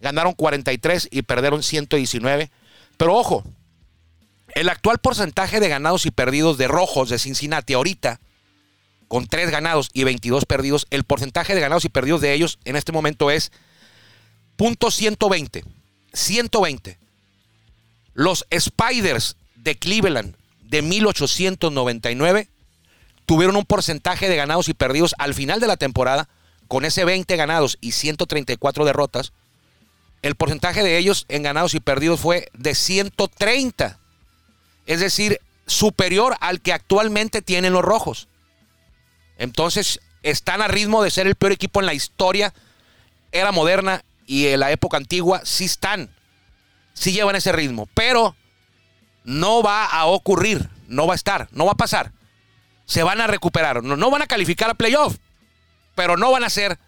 ganaron 0.00 0.34
43 0.34 1.08
y 1.10 1.22
perdieron 1.22 1.62
119. 1.62 2.50
Pero 2.96 3.16
ojo, 3.16 3.44
el 4.54 4.68
actual 4.68 4.98
porcentaje 4.98 5.60
de 5.60 5.68
ganados 5.68 6.06
y 6.06 6.10
perdidos 6.10 6.58
de 6.58 6.68
rojos 6.68 7.08
de 7.08 7.18
Cincinnati 7.18 7.72
ahorita, 7.74 8.20
con 9.08 9.26
3 9.26 9.50
ganados 9.50 9.90
y 9.92 10.04
22 10.04 10.44
perdidos, 10.46 10.86
el 10.90 11.04
porcentaje 11.04 11.54
de 11.54 11.60
ganados 11.60 11.84
y 11.84 11.88
perdidos 11.88 12.20
de 12.20 12.32
ellos 12.32 12.58
en 12.64 12.76
este 12.76 12.92
momento 12.92 13.30
es 13.30 13.52
punto 14.56 14.90
120. 14.90 15.64
120. 16.12 16.98
Los 18.14 18.46
Spiders 18.58 19.36
de 19.56 19.76
Cleveland 19.78 20.36
de 20.62 20.82
1899 20.82 22.48
tuvieron 23.26 23.56
un 23.56 23.64
porcentaje 23.64 24.28
de 24.28 24.36
ganados 24.36 24.68
y 24.68 24.74
perdidos 24.74 25.14
al 25.18 25.34
final 25.34 25.60
de 25.60 25.66
la 25.66 25.76
temporada, 25.76 26.28
con 26.72 26.86
ese 26.86 27.04
20 27.04 27.36
ganados 27.36 27.76
y 27.82 27.92
134 27.92 28.86
derrotas, 28.86 29.34
el 30.22 30.36
porcentaje 30.36 30.82
de 30.82 30.96
ellos 30.96 31.26
en 31.28 31.42
ganados 31.42 31.74
y 31.74 31.80
perdidos 31.80 32.18
fue 32.18 32.48
de 32.54 32.74
130. 32.74 33.98
Es 34.86 35.00
decir, 35.00 35.38
superior 35.66 36.34
al 36.40 36.62
que 36.62 36.72
actualmente 36.72 37.42
tienen 37.42 37.74
los 37.74 37.84
rojos. 37.84 38.26
Entonces, 39.36 40.00
están 40.22 40.62
a 40.62 40.68
ritmo 40.68 41.02
de 41.02 41.10
ser 41.10 41.26
el 41.26 41.34
peor 41.34 41.52
equipo 41.52 41.80
en 41.80 41.84
la 41.84 41.92
historia, 41.92 42.54
era 43.32 43.52
moderna 43.52 44.02
y 44.26 44.46
en 44.46 44.60
la 44.60 44.72
época 44.72 44.96
antigua, 44.96 45.42
sí 45.44 45.66
están. 45.66 46.08
Sí 46.94 47.12
llevan 47.12 47.36
ese 47.36 47.52
ritmo. 47.52 47.86
Pero 47.92 48.34
no 49.24 49.62
va 49.62 49.84
a 49.84 50.06
ocurrir, 50.06 50.70
no 50.88 51.06
va 51.06 51.12
a 51.12 51.16
estar, 51.16 51.48
no 51.52 51.66
va 51.66 51.72
a 51.72 51.76
pasar 51.76 52.12
se 52.84 53.02
van 53.02 53.20
a 53.20 53.26
recuperar. 53.26 53.82
No, 53.82 53.96
no, 53.96 54.10
van 54.10 54.22
a 54.22 54.26
calificar 54.26 54.68
a 54.68 54.74
playoff, 54.74 55.16
pero 55.94 56.16
no 56.16 56.30
van 56.30 56.44
a 56.44 56.50
ser 56.50 56.78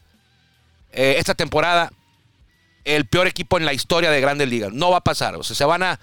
eh, 0.92 1.16
esta 1.18 1.34
temporada 1.34 1.92
el 2.84 3.06
peor 3.06 3.26
equipo 3.26 3.58
en 3.58 3.64
la 3.64 3.72
historia 3.72 4.10
de 4.10 4.20
Grandes 4.20 4.48
Ligas. 4.48 4.72
No 4.72 4.90
va 4.90 4.98
a 4.98 5.04
pasar. 5.04 5.34
O 5.36 5.42
sea, 5.42 5.56
se 5.56 5.64
van 5.64 5.82
a. 5.82 6.00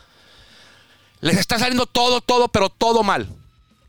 Les 1.22 1.38
está 1.38 1.60
saliendo 1.60 1.86
todo, 1.86 2.22
todo, 2.22 2.48
pero 2.48 2.70
todo 2.70 3.03
mal. 3.03 3.29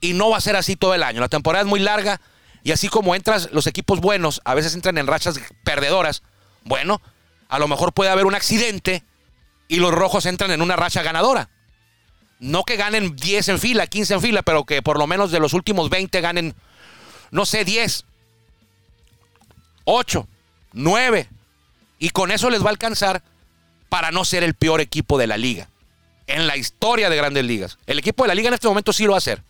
Y 0.00 0.12
no 0.12 0.30
va 0.30 0.36
a 0.36 0.40
ser 0.40 0.56
así 0.56 0.76
todo 0.76 0.94
el 0.94 1.02
año. 1.02 1.20
La 1.20 1.28
temporada 1.28 1.62
es 1.62 1.68
muy 1.68 1.80
larga. 1.80 2.20
Y 2.64 2.72
así 2.72 2.88
como 2.88 3.14
entras, 3.14 3.48
los 3.52 3.66
equipos 3.66 4.00
buenos 4.00 4.40
a 4.44 4.54
veces 4.54 4.74
entran 4.74 4.98
en 4.98 5.06
rachas 5.06 5.40
perdedoras. 5.64 6.22
Bueno, 6.64 7.00
a 7.48 7.58
lo 7.58 7.66
mejor 7.66 7.92
puede 7.92 8.10
haber 8.10 8.26
un 8.26 8.34
accidente 8.34 9.02
y 9.66 9.76
los 9.76 9.92
rojos 9.92 10.26
entran 10.26 10.50
en 10.50 10.62
una 10.62 10.76
racha 10.76 11.02
ganadora. 11.02 11.48
No 12.38 12.64
que 12.64 12.76
ganen 12.76 13.16
10 13.16 13.48
en 13.48 13.58
fila, 13.58 13.86
15 13.86 14.14
en 14.14 14.20
fila, 14.20 14.42
pero 14.42 14.64
que 14.64 14.82
por 14.82 14.98
lo 14.98 15.06
menos 15.06 15.30
de 15.30 15.40
los 15.40 15.54
últimos 15.54 15.90
20 15.90 16.20
ganen, 16.20 16.54
no 17.30 17.46
sé, 17.46 17.64
10, 17.64 18.04
8, 19.84 20.26
9. 20.72 21.28
Y 21.98 22.10
con 22.10 22.30
eso 22.30 22.50
les 22.50 22.62
va 22.62 22.66
a 22.66 22.70
alcanzar 22.70 23.22
para 23.88 24.10
no 24.10 24.24
ser 24.24 24.42
el 24.42 24.54
peor 24.54 24.80
equipo 24.80 25.18
de 25.18 25.26
la 25.26 25.36
liga. 25.36 25.68
En 26.26 26.46
la 26.46 26.56
historia 26.56 27.10
de 27.10 27.16
grandes 27.16 27.44
ligas. 27.44 27.78
El 27.86 27.98
equipo 27.98 28.24
de 28.24 28.28
la 28.28 28.34
liga 28.34 28.48
en 28.48 28.54
este 28.54 28.68
momento 28.68 28.92
sí 28.92 29.04
lo 29.04 29.12
va 29.12 29.16
a 29.16 29.18
hacer. 29.18 29.42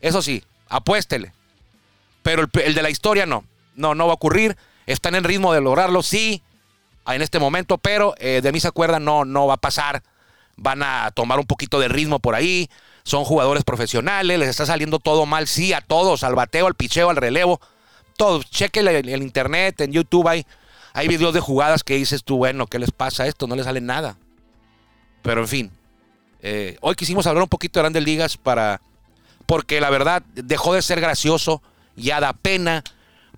Eso 0.00 0.22
sí, 0.22 0.42
apuéstele. 0.68 1.32
Pero 2.22 2.48
el, 2.64 2.74
de 2.74 2.82
la 2.82 2.90
historia 2.90 3.26
no. 3.26 3.44
No, 3.74 3.94
no 3.94 4.06
va 4.06 4.12
a 4.12 4.16
ocurrir. 4.16 4.56
Están 4.86 5.14
en 5.14 5.24
ritmo 5.24 5.52
de 5.52 5.60
lograrlo, 5.60 6.02
sí, 6.02 6.42
en 7.06 7.22
este 7.22 7.38
momento, 7.38 7.78
pero 7.78 8.14
eh, 8.18 8.40
de 8.42 8.52
mí 8.52 8.60
se 8.60 8.68
acuerdan, 8.68 9.04
no, 9.04 9.24
no 9.24 9.46
va 9.46 9.54
a 9.54 9.58
pasar 9.58 10.02
van 10.56 10.82
a 10.82 11.10
tomar 11.12 11.38
un 11.38 11.46
poquito 11.46 11.80
de 11.80 11.88
ritmo 11.88 12.18
por 12.18 12.34
ahí, 12.34 12.70
son 13.02 13.24
jugadores 13.24 13.64
profesionales, 13.64 14.38
les 14.38 14.48
está 14.48 14.66
saliendo 14.66 14.98
todo 14.98 15.26
mal, 15.26 15.46
sí, 15.46 15.72
a 15.72 15.80
todos, 15.80 16.22
al 16.24 16.34
bateo, 16.34 16.66
al 16.66 16.74
picheo, 16.74 17.10
al 17.10 17.16
relevo, 17.16 17.60
todos, 18.16 18.48
chequen 18.50 18.86
el, 18.88 19.22
internet, 19.22 19.80
en 19.80 19.92
YouTube 19.92 20.28
hay, 20.28 20.46
hay 20.92 21.08
videos 21.08 21.34
de 21.34 21.40
jugadas 21.40 21.84
que 21.84 21.94
dices 21.94 22.24
tú, 22.24 22.36
bueno, 22.36 22.66
¿qué 22.66 22.78
les 22.78 22.90
pasa 22.90 23.26
esto? 23.26 23.46
No 23.46 23.56
les 23.56 23.64
sale 23.64 23.80
nada. 23.80 24.16
Pero 25.22 25.40
en 25.40 25.48
fin, 25.48 25.70
eh, 26.40 26.76
hoy 26.80 26.94
quisimos 26.94 27.26
hablar 27.26 27.42
un 27.42 27.48
poquito 27.48 27.78
de 27.78 27.84
grandes 27.84 28.04
ligas 28.04 28.36
para, 28.36 28.80
porque 29.46 29.80
la 29.80 29.90
verdad 29.90 30.22
dejó 30.34 30.74
de 30.74 30.82
ser 30.82 31.00
gracioso, 31.00 31.62
ya 31.96 32.20
da 32.20 32.32
pena, 32.32 32.84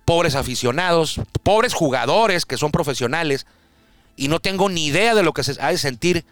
pobres 0.05 0.35
aficionados, 0.35 1.19
pobres 1.43 1.73
jugadores 1.73 2.45
que 2.45 2.57
son 2.57 2.71
profesionales, 2.71 3.45
y 4.15 4.27
no 4.27 4.39
tengo 4.39 4.69
ni 4.69 4.87
idea 4.87 5.15
de 5.15 5.23
lo 5.23 5.33
que 5.33 5.43
se 5.43 5.61
ha 5.61 5.69
de 5.69 5.77
sentir 5.77 6.25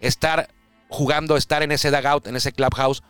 estar 0.00 0.48
jugando, 0.88 1.36
estar 1.36 1.62
en 1.62 1.72
ese 1.72 1.90
dugout, 1.90 2.26
en 2.26 2.36
ese 2.36 2.52
clubhouse, 2.52 3.02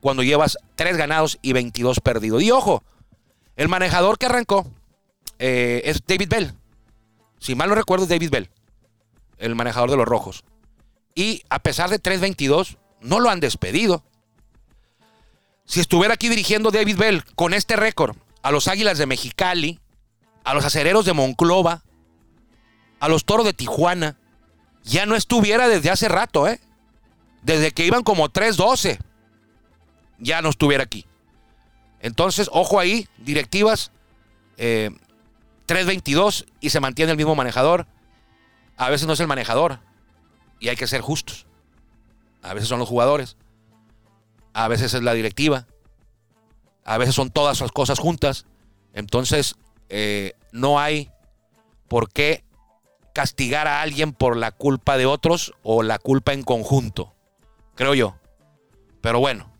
cuando 0.00 0.22
llevas 0.22 0.58
3 0.76 0.96
ganados 0.96 1.38
y 1.42 1.52
22 1.52 2.00
perdidos. 2.00 2.42
Y 2.42 2.50
ojo, 2.50 2.82
el 3.56 3.68
manejador 3.68 4.18
que 4.18 4.26
arrancó 4.26 4.70
eh, 5.38 5.82
es 5.84 6.02
David 6.06 6.28
Bell. 6.28 6.54
Si 7.38 7.54
mal 7.54 7.68
no 7.68 7.74
recuerdo, 7.74 8.04
es 8.04 8.10
David 8.10 8.30
Bell, 8.30 8.50
el 9.38 9.54
manejador 9.54 9.90
de 9.90 9.96
los 9.96 10.06
rojos. 10.06 10.44
Y 11.14 11.42
a 11.48 11.58
pesar 11.58 11.90
de 11.90 12.00
3-22, 12.00 12.76
no 13.00 13.20
lo 13.20 13.30
han 13.30 13.40
despedido. 13.40 14.04
Si 15.64 15.80
estuviera 15.80 16.14
aquí 16.14 16.28
dirigiendo 16.28 16.70
David 16.70 16.96
Bell 16.96 17.24
con 17.34 17.54
este 17.54 17.76
récord 17.76 18.16
a 18.42 18.50
los 18.50 18.68
Águilas 18.68 18.98
de 18.98 19.06
Mexicali, 19.06 19.80
a 20.44 20.54
los 20.54 20.64
Acereros 20.64 21.04
de 21.04 21.12
Monclova, 21.12 21.82
a 22.98 23.08
los 23.08 23.24
Toros 23.24 23.46
de 23.46 23.52
Tijuana, 23.52 24.18
ya 24.82 25.06
no 25.06 25.16
estuviera 25.16 25.68
desde 25.68 25.90
hace 25.90 26.08
rato, 26.08 26.48
¿eh? 26.48 26.60
Desde 27.42 27.72
que 27.72 27.86
iban 27.86 28.02
como 28.02 28.28
3-12, 28.28 28.98
ya 30.18 30.42
no 30.42 30.50
estuviera 30.50 30.84
aquí. 30.84 31.06
Entonces, 32.00 32.48
ojo 32.52 32.80
ahí, 32.80 33.08
directivas, 33.18 33.92
eh, 34.56 34.90
3-22 35.66 36.46
y 36.60 36.70
se 36.70 36.80
mantiene 36.80 37.12
el 37.12 37.16
mismo 37.16 37.34
manejador. 37.34 37.86
A 38.76 38.90
veces 38.90 39.06
no 39.06 39.12
es 39.12 39.20
el 39.20 39.26
manejador 39.26 39.80
y 40.58 40.68
hay 40.68 40.76
que 40.76 40.86
ser 40.86 41.00
justos. 41.00 41.46
A 42.42 42.54
veces 42.54 42.68
son 42.68 42.78
los 42.78 42.88
jugadores, 42.88 43.36
a 44.54 44.66
veces 44.68 44.94
es 44.94 45.02
la 45.02 45.12
directiva, 45.12 45.66
a 46.84 46.96
veces 46.96 47.14
son 47.14 47.30
todas 47.30 47.60
las 47.60 47.70
cosas 47.72 47.98
juntas. 47.98 48.46
Entonces, 48.94 49.56
eh, 49.90 50.32
no 50.52 50.80
hay 50.80 51.10
¿por 51.90 52.08
qué 52.08 52.44
castigar 53.12 53.66
a 53.66 53.82
alguien 53.82 54.12
por 54.12 54.36
la 54.36 54.52
culpa 54.52 54.96
de 54.96 55.06
otros 55.06 55.52
o 55.64 55.82
la 55.82 55.98
culpa 55.98 56.32
en 56.32 56.44
conjunto? 56.44 57.12
Creo 57.74 57.94
yo. 57.94 58.14
Pero 59.00 59.18
bueno, 59.18 59.52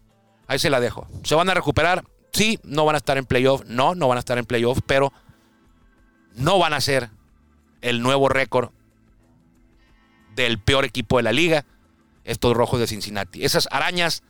ahí 0.47 0.61
se 0.61 0.71
la 0.71 0.79
dejo. 0.79 1.09
¿Se 1.25 1.35
van 1.35 1.51
a 1.51 1.55
recuperar? 1.55 2.05
Sí, 2.33 2.59
no 2.63 2.85
van 2.85 2.95
a 2.95 2.99
estar 2.99 3.19
en 3.19 3.27
playoff. 3.27 3.63
No, 3.67 3.95
no 3.95 4.09
van 4.09 4.17
a 4.17 4.21
estar 4.21 4.39
en 4.39 4.45
playoff, 4.45 4.79
pero 4.87 5.13
no 6.35 6.59
van 6.59 6.73
a 6.73 6.81
ser 6.81 7.11
el 7.81 8.03
nuevo 8.03 8.29
récord 8.29 8.71
del 10.35 10.59
peor 10.59 10.85
equipo 10.85 11.17
de 11.17 11.23
la 11.25 11.33
liga, 11.33 11.65
estos 12.25 12.57
rojos 12.57 12.81
de 12.81 12.87
Cincinnati. 12.87 13.45
Esas 13.45 13.69
arañas 13.71 14.23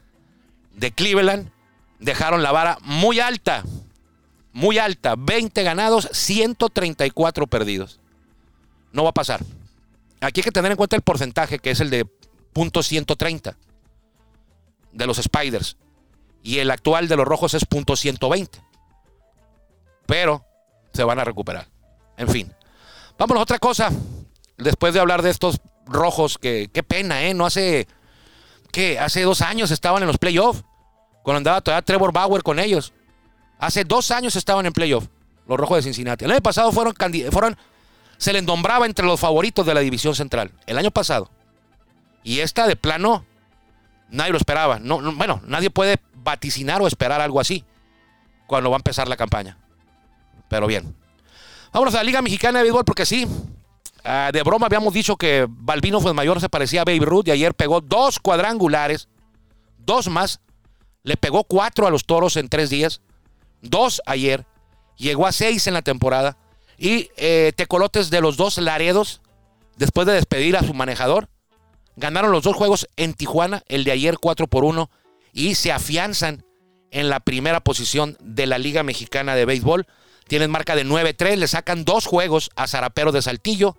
de 0.75 0.93
Cleveland 0.93 1.51
dejaron 1.99 2.43
la 2.43 2.53
vara 2.53 2.79
muy 2.83 3.21
alta, 3.21 3.65
muy 4.53 4.79
alta. 4.79 5.15
20 5.17 5.63
ganados, 5.63 6.09
134 6.13 7.47
perdidos. 7.47 8.01
No 8.93 9.05
va 9.05 9.11
a 9.11 9.15
pasar. 9.15 9.45
Aquí 10.21 10.41
hay 10.41 10.45
que 10.45 10.53
tener 10.53 10.71
en 10.71 10.77
cuenta 10.77 10.97
el 10.97 11.03
porcentaje, 11.03 11.59
que 11.59 11.71
es 11.71 11.81
el 11.81 11.91
de 11.91 12.07
punto 12.53 12.81
.130 12.81 13.55
de 14.93 15.07
los 15.07 15.19
Spiders. 15.19 15.77
Y 16.43 16.59
el 16.59 16.71
actual 16.71 17.09
de 17.09 17.17
los 17.17 17.27
rojos 17.27 17.55
es 17.55 17.65
punto 17.65 17.95
.120. 17.95 18.49
Pero 20.07 20.45
se 20.93 21.05
van 21.05 21.19
a 21.19 21.25
recuperar. 21.25 21.69
En 22.17 22.29
fin. 22.29 22.53
Vámonos 23.19 23.41
a 23.41 23.45
otra 23.45 23.59
cosa. 23.59 23.91
Después 24.57 24.95
de 24.95 25.01
hablar 25.01 25.23
de 25.23 25.31
estos 25.31 25.61
rojos, 25.87 26.39
que 26.39 26.71
qué 26.73 26.83
pena, 26.83 27.23
¿eh? 27.23 27.35
No 27.35 27.47
hace. 27.47 27.87
¿Qué? 28.73 28.99
Hace 28.99 29.23
dos 29.23 29.43
años 29.43 29.71
estaban 29.71 30.03
en 30.03 30.09
los 30.09 30.19
playoffs. 30.19 30.65
Cuando 31.23 31.39
andaba 31.39 31.61
todavía 31.61 31.85
Trevor 31.85 32.13
Bauer 32.13 32.43
con 32.43 32.59
ellos. 32.59 32.93
Hace 33.59 33.85
dos 33.85 34.11
años 34.11 34.37
estaban 34.37 34.65
en 34.67 34.73
playoff. 34.73 35.07
Los 35.47 35.59
rojos 35.59 35.79
de 35.79 35.83
Cincinnati. 35.83 36.25
El 36.25 36.31
año 36.31 36.41
pasado 36.41 36.73
fueron, 36.73 36.95
fueron. 37.31 37.57
Se 38.17 38.33
les 38.33 38.43
nombraba 38.43 38.87
entre 38.87 39.05
los 39.05 39.21
favoritos 39.21 39.67
de 39.67 39.75
la 39.75 39.81
división 39.81 40.15
central. 40.15 40.53
El 40.67 40.79
año 40.79 40.91
pasado. 40.91 41.31
Y 42.23 42.41
esta 42.41 42.67
de 42.67 42.77
plano. 42.77 43.25
Nadie 44.11 44.33
lo 44.33 44.39
esperaba. 44.39 44.79
No, 44.79 45.01
no, 45.01 45.13
bueno, 45.13 45.41
nadie 45.47 45.71
puede 45.71 45.99
vaticinar 46.23 46.81
o 46.83 46.87
esperar 46.87 47.21
algo 47.21 47.41
así. 47.41 47.65
Cuando 48.47 48.71
va 48.71 48.77
a 48.77 48.79
empezar 48.79 49.09
la 49.09 49.17
campaña. 49.17 49.57
Pero 50.49 50.67
bien. 50.67 50.95
Vámonos 51.73 51.95
a 51.95 51.99
la 51.99 52.05
Liga 52.05 52.23
Mexicana 52.23 52.59
de 52.59 52.65
Béisbol 52.65 52.85
porque 52.85 53.07
sí. 53.07 53.27
Ah, 54.05 54.31
de 54.33 54.43
broma 54.43 54.67
habíamos 54.67 54.95
dicho 54.95 55.17
que 55.17 55.47
Balbino 55.49 56.01
fue 56.01 56.15
mayor, 56.15 56.41
se 56.41 56.49
parecía 56.49 56.83
a 56.83 56.85
Babe 56.85 57.05
Ruth 57.05 57.29
y 57.29 57.33
ayer 57.33 57.55
pegó 57.55 57.81
dos 57.81 58.19
cuadrangulares, 58.19 59.09
dos 59.79 60.09
más. 60.09 60.41
Le 61.03 61.17
pegó 61.17 61.45
cuatro 61.45 61.87
a 61.87 61.91
los 61.91 62.05
toros 62.05 62.37
en 62.37 62.49
tres 62.49 62.71
días, 62.71 63.01
dos 63.63 64.03
ayer, 64.07 64.45
llegó 64.97 65.27
a 65.27 65.33
seis 65.33 65.67
en 65.67 65.75
la 65.75 65.83
temporada. 65.83 66.37
Y 66.77 67.11
eh, 67.17 67.53
Tecolotes 67.57 68.11
de 68.11 68.21
los 68.21 68.37
dos 68.37 68.59
Laredos, 68.59 69.21
después 69.77 70.07
de 70.07 70.15
despedir 70.15 70.57
a 70.57 70.63
su 70.63 70.75
manejador, 70.75 71.29
ganaron 71.97 72.33
los 72.33 72.43
dos 72.43 72.57
juegos 72.57 72.89
en 72.97 73.15
Tijuana, 73.15 73.63
el 73.69 73.85
de 73.85 73.93
ayer 73.93 74.19
4 74.19 74.47
por 74.47 74.65
1, 74.65 74.91
y 75.33 75.55
se 75.55 75.73
afianzan 75.73 76.45
en 76.91 77.09
la 77.09 77.21
primera 77.21 77.61
posición 77.61 78.17
de 78.21 78.47
la 78.47 78.59
Liga 78.59 78.83
Mexicana 78.83 79.35
de 79.35 79.45
Béisbol. 79.45 79.87
Tienen 80.27 80.51
marca 80.51 80.77
de 80.77 80.85
9-3, 80.85 81.37
le 81.37 81.49
sacan 81.49 81.85
dos 81.85 82.07
juegos 82.07 82.51
a 82.57 82.67
Zarapero 82.67 83.13
de 83.13 83.23
Saltillo 83.23 83.77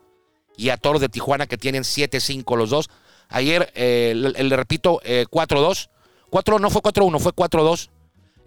y 0.58 0.70
a 0.70 0.78
Toro 0.78 1.00
de 1.00 1.10
Tijuana 1.10 1.48
que 1.48 1.58
tienen 1.58 1.84
7-5 1.84 2.58
los 2.58 2.70
dos. 2.70 2.90
Ayer, 3.30 3.72
eh, 3.76 4.14
le, 4.16 4.56
repito, 4.56 5.00
4-2. 5.04 5.86
Eh, 5.86 5.88
4 6.30 6.60
no 6.60 6.70
fue 6.70 6.82
4-1, 6.82 7.20
fue 7.20 7.34
4-2. 7.34 7.90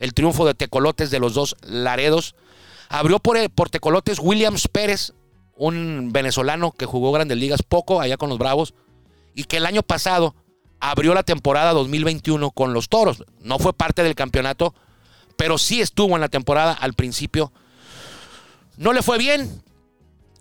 El 0.00 0.12
triunfo 0.12 0.46
de 0.46 0.54
Tecolotes 0.54 1.10
de 1.10 1.20
los 1.20 1.34
dos 1.34 1.56
Laredos. 1.62 2.34
Abrió 2.88 3.18
por, 3.18 3.36
eh, 3.36 3.48
por 3.48 3.70
Tecolotes 3.70 4.18
Williams 4.18 4.68
Pérez, 4.68 5.14
un 5.56 6.10
venezolano 6.12 6.72
que 6.72 6.86
jugó 6.86 7.12
grandes 7.12 7.38
ligas 7.38 7.62
poco 7.62 8.00
allá 8.00 8.16
con 8.16 8.28
los 8.28 8.38
Bravos 8.38 8.74
y 9.34 9.44
que 9.44 9.58
el 9.58 9.66
año 9.66 9.82
pasado 9.82 10.34
abrió 10.90 11.14
la 11.14 11.22
temporada 11.22 11.72
2021 11.72 12.50
con 12.50 12.74
los 12.74 12.90
Toros. 12.90 13.24
No 13.40 13.58
fue 13.58 13.72
parte 13.72 14.02
del 14.02 14.14
campeonato, 14.14 14.74
pero 15.36 15.56
sí 15.56 15.80
estuvo 15.80 16.14
en 16.14 16.20
la 16.20 16.28
temporada 16.28 16.74
al 16.74 16.92
principio. 16.92 17.52
No 18.76 18.92
le 18.92 19.02
fue 19.02 19.16
bien. 19.16 19.62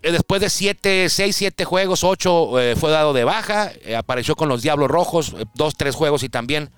Eh, 0.02 0.12
después 0.12 0.42
de 0.42 0.50
7, 0.50 1.08
6, 1.08 1.34
7 1.34 1.64
juegos, 1.64 2.04
8 2.04 2.60
eh, 2.60 2.76
fue 2.76 2.90
dado 2.90 3.14
de 3.14 3.24
baja. 3.24 3.72
Eh, 3.84 3.96
apareció 3.96 4.36
con 4.36 4.50
los 4.50 4.60
Diablos 4.60 4.90
Rojos, 4.90 5.34
2, 5.54 5.74
3 5.76 5.94
juegos 5.94 6.22
y 6.22 6.28
también 6.28 6.70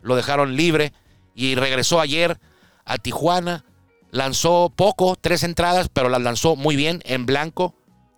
lo 0.00 0.16
dejaron 0.16 0.54
libre. 0.54 0.92
Y 1.34 1.54
regresó 1.54 2.00
ayer 2.00 2.38
a 2.84 2.98
Tijuana. 2.98 3.64
Lanzó 4.10 4.70
poco, 4.76 5.16
tres 5.20 5.42
entradas, 5.42 5.88
pero 5.92 6.08
las 6.08 6.22
lanzó 6.22 6.54
muy 6.54 6.76
bien, 6.76 7.02
en 7.04 7.26
blanco, 7.26 7.74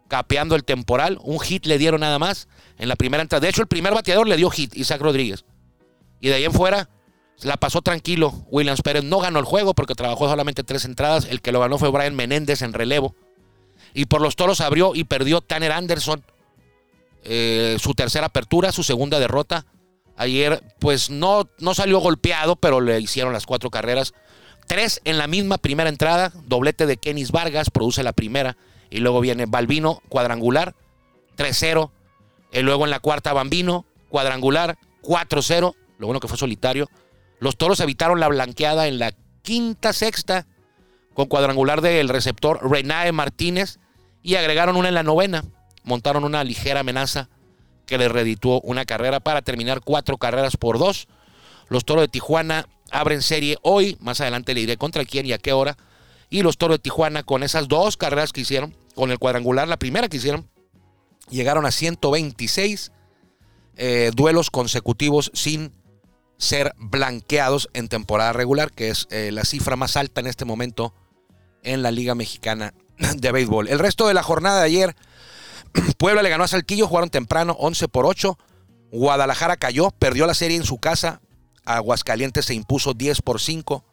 capeando 0.08 0.54
el 0.54 0.64
temporal. 0.64 1.18
Un 1.22 1.40
hit 1.40 1.66
le 1.66 1.78
dieron 1.78 2.00
nada 2.00 2.18
más 2.18 2.48
en 2.78 2.88
la 2.88 2.96
primera 2.96 3.22
entrada. 3.22 3.40
De 3.40 3.48
hecho, 3.48 3.62
el 3.62 3.68
primer 3.68 3.94
bateador 3.94 4.26
le 4.26 4.36
dio 4.36 4.50
hit, 4.50 4.76
Isaac 4.76 5.00
Rodríguez. 5.00 5.44
Y 6.20 6.28
de 6.28 6.34
ahí 6.34 6.44
en 6.44 6.52
fuera 6.52 6.88
la 7.42 7.56
pasó 7.56 7.82
tranquilo. 7.82 8.32
Williams 8.50 8.82
Pérez 8.82 9.04
no 9.04 9.18
ganó 9.18 9.38
el 9.38 9.44
juego 9.44 9.74
porque 9.74 9.94
trabajó 9.94 10.28
solamente 10.28 10.64
tres 10.64 10.84
entradas. 10.84 11.26
El 11.26 11.40
que 11.40 11.52
lo 11.52 11.60
ganó 11.60 11.78
fue 11.78 11.90
Brian 11.90 12.14
Menéndez 12.14 12.62
en 12.62 12.72
relevo. 12.72 13.14
Y 13.94 14.06
por 14.06 14.20
los 14.20 14.36
toros 14.36 14.60
abrió 14.60 14.94
y 14.94 15.04
perdió 15.04 15.40
Tanner 15.40 15.72
Anderson. 15.72 16.24
Eh, 17.24 17.76
su 17.80 17.94
tercera 17.94 18.26
apertura, 18.26 18.72
su 18.72 18.82
segunda 18.82 19.18
derrota. 19.18 19.66
Ayer, 20.16 20.62
pues 20.78 21.10
no, 21.10 21.48
no 21.58 21.74
salió 21.74 21.98
golpeado, 21.98 22.56
pero 22.56 22.80
le 22.80 23.00
hicieron 23.00 23.32
las 23.32 23.44
cuatro 23.44 23.70
carreras. 23.70 24.14
Tres 24.66 25.00
en 25.04 25.18
la 25.18 25.26
misma 25.26 25.58
primera 25.58 25.90
entrada. 25.90 26.32
Doblete 26.46 26.86
de 26.86 26.96
Kenis 26.96 27.32
Vargas, 27.32 27.70
produce 27.70 28.02
la 28.02 28.12
primera. 28.12 28.56
Y 28.90 28.98
luego 28.98 29.20
viene 29.20 29.46
Balbino, 29.46 30.02
cuadrangular, 30.08 30.74
3-0. 31.36 31.90
Y 32.52 32.60
luego 32.60 32.84
en 32.84 32.90
la 32.90 33.00
cuarta, 33.00 33.32
Bambino, 33.32 33.84
cuadrangular, 34.08 34.78
4-0. 35.02 35.74
Lo 35.98 36.06
bueno 36.06 36.20
que 36.20 36.28
fue 36.28 36.38
solitario. 36.38 36.88
Los 37.38 37.56
toros 37.56 37.80
evitaron 37.80 38.20
la 38.20 38.28
blanqueada 38.28 38.86
en 38.86 38.98
la 38.98 39.12
quinta, 39.42 39.92
sexta, 39.92 40.46
con 41.14 41.26
cuadrangular 41.26 41.80
del 41.80 42.08
receptor 42.08 42.60
Renae 42.68 43.12
Martínez. 43.12 43.78
Y 44.22 44.36
agregaron 44.36 44.76
una 44.76 44.88
en 44.88 44.94
la 44.94 45.02
novena. 45.02 45.44
Montaron 45.84 46.24
una 46.24 46.42
ligera 46.44 46.80
amenaza 46.80 47.28
que 47.86 47.98
le 47.98 48.08
redituó 48.08 48.60
una 48.62 48.84
carrera 48.84 49.20
para 49.20 49.42
terminar 49.42 49.80
cuatro 49.80 50.18
carreras 50.18 50.56
por 50.56 50.78
dos. 50.78 51.06
Los 51.68 51.84
toros 51.84 52.02
de 52.02 52.08
Tijuana 52.08 52.68
abren 52.90 53.22
serie 53.22 53.56
hoy. 53.62 53.96
Más 54.00 54.20
adelante 54.20 54.54
le 54.54 54.60
diré 54.60 54.76
contra 54.76 55.04
quién 55.04 55.26
y 55.26 55.32
a 55.32 55.38
qué 55.38 55.52
hora 55.52 55.76
y 56.30 56.42
los 56.42 56.58
Toros 56.58 56.78
de 56.78 56.82
Tijuana 56.82 57.22
con 57.22 57.42
esas 57.42 57.68
dos 57.68 57.96
carreras 57.96 58.32
que 58.32 58.40
hicieron, 58.42 58.76
con 58.94 59.10
el 59.10 59.18
cuadrangular, 59.18 59.68
la 59.68 59.78
primera 59.78 60.08
que 60.08 60.16
hicieron, 60.16 60.48
llegaron 61.30 61.66
a 61.66 61.70
126 61.70 62.92
eh, 63.76 64.10
duelos 64.14 64.50
consecutivos 64.50 65.30
sin 65.34 65.72
ser 66.38 66.74
blanqueados 66.78 67.68
en 67.72 67.88
temporada 67.88 68.32
regular, 68.32 68.72
que 68.72 68.88
es 68.88 69.06
eh, 69.10 69.30
la 69.32 69.44
cifra 69.44 69.76
más 69.76 69.96
alta 69.96 70.20
en 70.20 70.26
este 70.26 70.44
momento 70.44 70.94
en 71.62 71.82
la 71.82 71.90
Liga 71.90 72.14
Mexicana 72.14 72.74
de 73.16 73.32
Béisbol. 73.32 73.68
El 73.68 73.78
resto 73.78 74.06
de 74.08 74.14
la 74.14 74.22
jornada 74.22 74.60
de 74.60 74.66
ayer, 74.66 74.96
Puebla 75.98 76.22
le 76.22 76.30
ganó 76.30 76.44
a 76.44 76.48
Saltillo, 76.48 76.88
jugaron 76.88 77.10
temprano 77.10 77.56
11 77.58 77.88
por 77.88 78.06
8. 78.06 78.38
Guadalajara 78.92 79.56
cayó, 79.56 79.90
perdió 79.90 80.26
la 80.26 80.34
serie 80.34 80.56
en 80.56 80.64
su 80.64 80.78
casa. 80.78 81.20
Aguascalientes 81.64 82.46
se 82.46 82.54
impuso 82.54 82.94
10 82.94 83.22
por 83.22 83.40
5. 83.40 83.84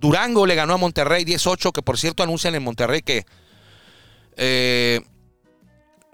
Durango 0.00 0.46
le 0.46 0.54
ganó 0.54 0.74
a 0.74 0.78
Monterrey 0.78 1.24
18, 1.24 1.72
que 1.72 1.82
por 1.82 1.98
cierto 1.98 2.22
anuncian 2.22 2.54
en 2.54 2.62
Monterrey 2.62 3.02
que 3.02 3.24
eh, 4.36 5.00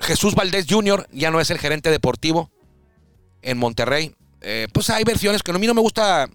Jesús 0.00 0.34
Valdés 0.34 0.66
Jr. 0.68 1.06
ya 1.12 1.30
no 1.30 1.40
es 1.40 1.50
el 1.50 1.58
gerente 1.58 1.90
deportivo 1.90 2.50
en 3.42 3.58
Monterrey. 3.58 4.14
Eh, 4.40 4.68
pues 4.72 4.90
hay 4.90 5.04
versiones 5.04 5.42
que 5.42 5.52
a 5.52 5.58
mí 5.58 5.66
no 5.66 5.74
me 5.74 5.80
gusta 5.80 6.28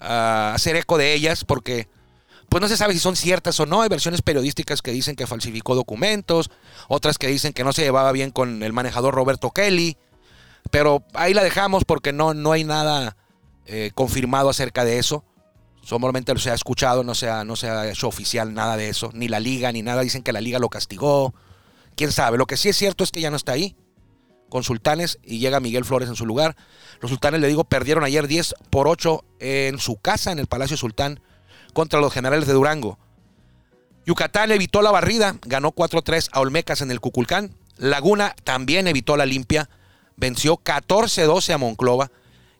ah, 0.00 0.52
hacer 0.54 0.76
eco 0.76 0.96
de 0.96 1.12
ellas 1.12 1.44
porque 1.44 1.88
pues 2.48 2.62
no 2.62 2.68
se 2.68 2.76
sabe 2.76 2.94
si 2.94 3.00
son 3.00 3.16
ciertas 3.16 3.58
o 3.60 3.66
no. 3.66 3.82
Hay 3.82 3.88
versiones 3.88 4.22
periodísticas 4.22 4.80
que 4.82 4.92
dicen 4.92 5.16
que 5.16 5.26
falsificó 5.26 5.74
documentos, 5.74 6.50
otras 6.88 7.18
que 7.18 7.26
dicen 7.26 7.52
que 7.52 7.64
no 7.64 7.72
se 7.72 7.82
llevaba 7.82 8.12
bien 8.12 8.30
con 8.30 8.62
el 8.62 8.72
manejador 8.72 9.14
Roberto 9.14 9.50
Kelly. 9.50 9.96
Pero 10.70 11.04
ahí 11.14 11.34
la 11.34 11.44
dejamos 11.44 11.84
porque 11.84 12.12
no, 12.12 12.34
no 12.34 12.52
hay 12.52 12.64
nada 12.64 13.16
eh, 13.66 13.90
confirmado 13.94 14.48
acerca 14.48 14.84
de 14.84 14.98
eso. 14.98 15.24
Solamente 15.86 16.36
se 16.40 16.50
ha 16.50 16.54
escuchado, 16.54 17.04
no 17.04 17.14
se 17.14 17.30
ha, 17.30 17.44
no 17.44 17.54
se 17.54 17.70
ha 17.70 17.88
hecho 17.88 18.08
oficial 18.08 18.52
nada 18.52 18.76
de 18.76 18.88
eso. 18.88 19.12
Ni 19.14 19.28
la 19.28 19.38
liga, 19.38 19.70
ni 19.70 19.82
nada. 19.82 20.02
Dicen 20.02 20.24
que 20.24 20.32
la 20.32 20.40
liga 20.40 20.58
lo 20.58 20.68
castigó. 20.68 21.32
Quién 21.94 22.10
sabe. 22.10 22.38
Lo 22.38 22.46
que 22.46 22.56
sí 22.56 22.68
es 22.68 22.76
cierto 22.76 23.04
es 23.04 23.12
que 23.12 23.20
ya 23.20 23.30
no 23.30 23.36
está 23.36 23.52
ahí. 23.52 23.76
Con 24.48 24.64
Sultanes 24.64 25.20
y 25.22 25.38
llega 25.38 25.60
Miguel 25.60 25.84
Flores 25.84 26.08
en 26.08 26.16
su 26.16 26.26
lugar. 26.26 26.56
Los 27.00 27.12
Sultanes, 27.12 27.40
le 27.40 27.46
digo, 27.46 27.62
perdieron 27.62 28.02
ayer 28.02 28.26
10 28.26 28.56
por 28.68 28.88
8 28.88 29.24
en 29.38 29.78
su 29.78 29.94
casa, 29.94 30.32
en 30.32 30.40
el 30.40 30.48
Palacio 30.48 30.76
Sultán, 30.76 31.20
contra 31.72 32.00
los 32.00 32.12
generales 32.12 32.48
de 32.48 32.54
Durango. 32.54 32.98
Yucatán 34.06 34.50
evitó 34.50 34.82
la 34.82 34.90
barrida, 34.90 35.36
ganó 35.42 35.70
4-3 35.70 36.30
a 36.32 36.40
Olmecas 36.40 36.80
en 36.80 36.90
el 36.90 36.98
Cuculcán. 36.98 37.54
Laguna 37.76 38.34
también 38.42 38.88
evitó 38.88 39.16
la 39.16 39.24
limpia, 39.24 39.70
venció 40.16 40.56
14-12 40.56 41.52
a 41.52 41.58
Monclova. 41.58 42.10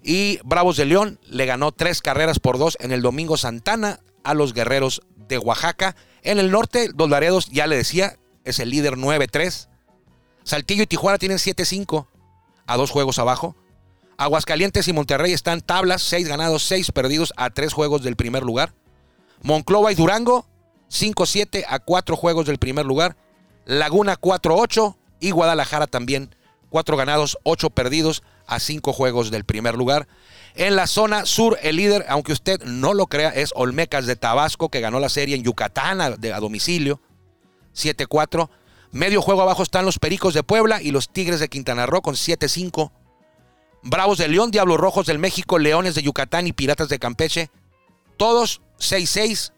Y 0.03 0.39
Bravos 0.45 0.77
de 0.77 0.85
León 0.85 1.19
le 1.27 1.47
ganó 1.47 1.73
tres 1.73 2.01
carreras 2.01 2.39
por 2.39 2.59
dos 2.59 2.77
en 2.81 2.93
el 2.93 3.03
Domingo 3.03 3.37
Santana 3.37 4.01
a 4.23 4.35
los 4.35 4.53
Guerreros 4.53 5.03
de 5.29 5.39
Oaxaca. 5.39 5.97
En 6.23 6.39
el 6.39 6.51
norte, 6.51 6.91
los 6.97 7.11
Laredos, 7.11 7.49
ya 7.51 7.67
le 7.67 7.77
decía, 7.77 8.19
es 8.45 8.59
el 8.59 8.71
líder 8.71 8.95
9-3. 8.95 9.69
Saltillo 10.45 10.85
y 10.85 10.87
Tijuana 10.87 11.19
tienen 11.19 11.39
7-5 11.39 12.07
a 12.67 12.77
dos 12.77 12.91
juegos 12.91 13.19
abajo. 13.19 13.57
Aguascalientes 14.19 14.89
y 14.89 14.93
Monterrey 14.93 15.33
están 15.33 15.61
tablas, 15.61 16.03
6 16.03 16.29
ganados, 16.29 16.63
6 16.65 16.93
perdidos 16.93 17.35
a 17.37 17.51
3 17.51 17.73
juegos 17.73 18.03
del 18.03 18.17
primer 18.17 18.43
lugar. 18.43 18.73
Monclova 19.43 19.93
y 19.93 19.95
Durango, 19.95 20.47
5-7 20.91 21.65
a 21.69 21.81
4 21.81 22.17
juegos 22.17 22.47
del 22.47 22.59
primer 22.59 22.87
lugar. 22.87 23.17
Laguna 23.67 24.17
4-8 24.17 24.97
y 25.21 25.33
Guadalajara 25.33 25.87
también, 25.87 26.35
4 26.71 26.97
ganados, 26.97 27.39
8 27.43 27.71
perdidos 27.71 28.23
a 28.47 28.61
5 28.61 28.93
juegos 28.93 29.31
del 29.31 29.45
primer 29.45 29.75
lugar. 29.77 30.07
En 30.55 30.75
la 30.77 30.87
zona 30.87 31.27
sur, 31.27 31.59
el 31.63 31.77
líder, 31.77 32.05
aunque 32.09 32.33
usted 32.33 32.63
no 32.65 32.95
lo 32.95 33.07
crea, 33.07 33.29
es 33.31 33.53
Olmecas 33.55 34.07
de 34.07 34.17
Tabasco, 34.17 34.69
que 34.71 34.81
ganó 34.81 35.01
la 35.01 35.09
serie 35.09 35.37
en 35.37 35.43
Yucatán 35.43 36.01
a, 36.01 36.11
de- 36.11 36.33
a 36.33 36.41
domicilio, 36.41 37.01
7-4. 37.75 38.49
Medio 38.93 39.21
juego 39.21 39.43
abajo 39.43 39.63
están 39.63 39.85
los 39.85 39.99
Pericos 39.99 40.33
de 40.33 40.43
Puebla 40.43 40.81
y 40.81 40.91
los 40.93 41.11
Tigres 41.11 41.41
de 41.41 41.49
Quintana 41.49 41.87
Roo 41.87 42.01
con 42.03 42.15
7-5. 42.15 42.91
Bravos 43.83 44.19
de 44.19 44.29
León, 44.29 44.51
Diablos 44.51 44.79
Rojos 44.79 45.07
del 45.07 45.19
México, 45.19 45.59
Leones 45.59 45.95
de 45.95 46.03
Yucatán 46.03 46.47
y 46.47 46.53
Piratas 46.53 46.89
de 46.89 46.99
Campeche. 46.99 47.51
Todos 48.17 48.63
6-6. 48.79 49.53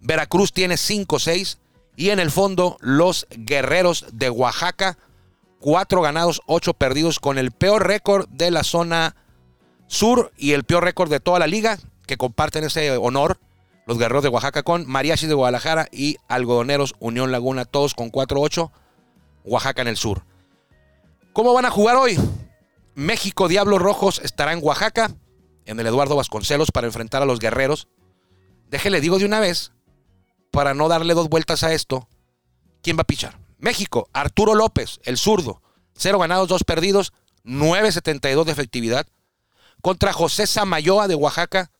Veracruz 0.00 0.52
tiene 0.52 0.74
5-6. 0.74 1.58
Y 1.96 2.10
en 2.10 2.18
el 2.18 2.30
fondo, 2.30 2.76
los 2.80 3.26
Guerreros 3.30 4.06
de 4.12 4.28
Oaxaca, 4.28 4.98
4 5.66 6.00
ganados, 6.00 6.42
8 6.46 6.74
perdidos, 6.74 7.18
con 7.18 7.38
el 7.38 7.50
peor 7.50 7.88
récord 7.88 8.28
de 8.28 8.52
la 8.52 8.62
zona 8.62 9.16
sur 9.88 10.30
y 10.36 10.52
el 10.52 10.62
peor 10.62 10.84
récord 10.84 11.10
de 11.10 11.18
toda 11.18 11.40
la 11.40 11.48
liga, 11.48 11.76
que 12.06 12.16
comparten 12.16 12.62
ese 12.62 12.96
honor. 12.96 13.40
Los 13.84 13.98
Guerreros 13.98 14.22
de 14.22 14.28
Oaxaca 14.28 14.62
con 14.62 14.86
Mariachis 14.86 15.28
de 15.28 15.34
Guadalajara 15.34 15.88
y 15.90 16.18
Algodoneros 16.28 16.94
Unión 17.00 17.32
Laguna, 17.32 17.64
todos 17.64 17.94
con 17.94 18.12
4-8. 18.12 18.70
Oaxaca 19.42 19.82
en 19.82 19.88
el 19.88 19.96
sur. 19.96 20.22
¿Cómo 21.32 21.52
van 21.52 21.64
a 21.64 21.70
jugar 21.72 21.96
hoy? 21.96 22.16
México 22.94 23.48
Diablos 23.48 23.82
Rojos 23.82 24.20
estará 24.22 24.52
en 24.52 24.60
Oaxaca, 24.62 25.10
en 25.64 25.80
el 25.80 25.86
Eduardo 25.88 26.14
Vasconcelos, 26.14 26.70
para 26.70 26.86
enfrentar 26.86 27.22
a 27.22 27.26
los 27.26 27.40
guerreros. 27.40 27.88
Déjele, 28.70 29.00
digo 29.00 29.18
de 29.18 29.24
una 29.24 29.40
vez, 29.40 29.72
para 30.52 30.74
no 30.74 30.86
darle 30.86 31.14
dos 31.14 31.28
vueltas 31.28 31.64
a 31.64 31.72
esto, 31.72 32.08
¿quién 32.82 32.96
va 32.96 33.00
a 33.00 33.04
pichar? 33.04 33.45
México, 33.66 34.08
Arturo 34.12 34.54
López, 34.54 35.00
el 35.02 35.18
zurdo, 35.18 35.60
0 35.98 36.20
ganados, 36.20 36.46
2 36.46 36.62
perdidos, 36.62 37.12
9.72 37.44 38.44
de 38.44 38.52
efectividad. 38.52 39.08
Contra 39.82 40.12
José 40.12 40.46
Samayoa 40.46 41.08
de 41.08 41.16
Oaxaca, 41.16 41.72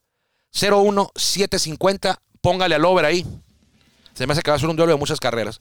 0-1, 0.52 1.12
7.50. 1.12 2.18
Póngale 2.40 2.74
al 2.74 2.84
over 2.84 3.04
ahí. 3.04 3.24
Se 4.14 4.26
me 4.26 4.32
hace 4.32 4.42
que 4.42 4.50
va 4.50 4.56
a 4.56 4.58
ser 4.58 4.68
un 4.68 4.74
duelo 4.74 4.94
de 4.94 4.98
muchas 4.98 5.20
carreras. 5.20 5.60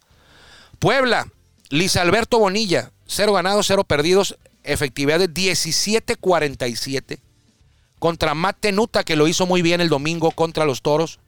Puebla, 0.80 1.28
Luis 1.70 1.96
Alberto 1.96 2.40
Bonilla, 2.40 2.92
0 3.06 3.34
ganados, 3.34 3.68
0 3.68 3.84
perdidos, 3.84 4.36
efectividad 4.64 5.20
de 5.20 5.30
17.47. 5.30 7.20
Contra 8.00 8.34
Matt 8.34 8.58
Tenuta, 8.62 9.04
que 9.04 9.16
lo 9.16 9.28
hizo 9.28 9.46
muy 9.46 9.62
bien 9.62 9.80
el 9.80 9.90
domingo 9.90 10.32
contra 10.32 10.66
los 10.66 10.82
toros. 10.82 11.20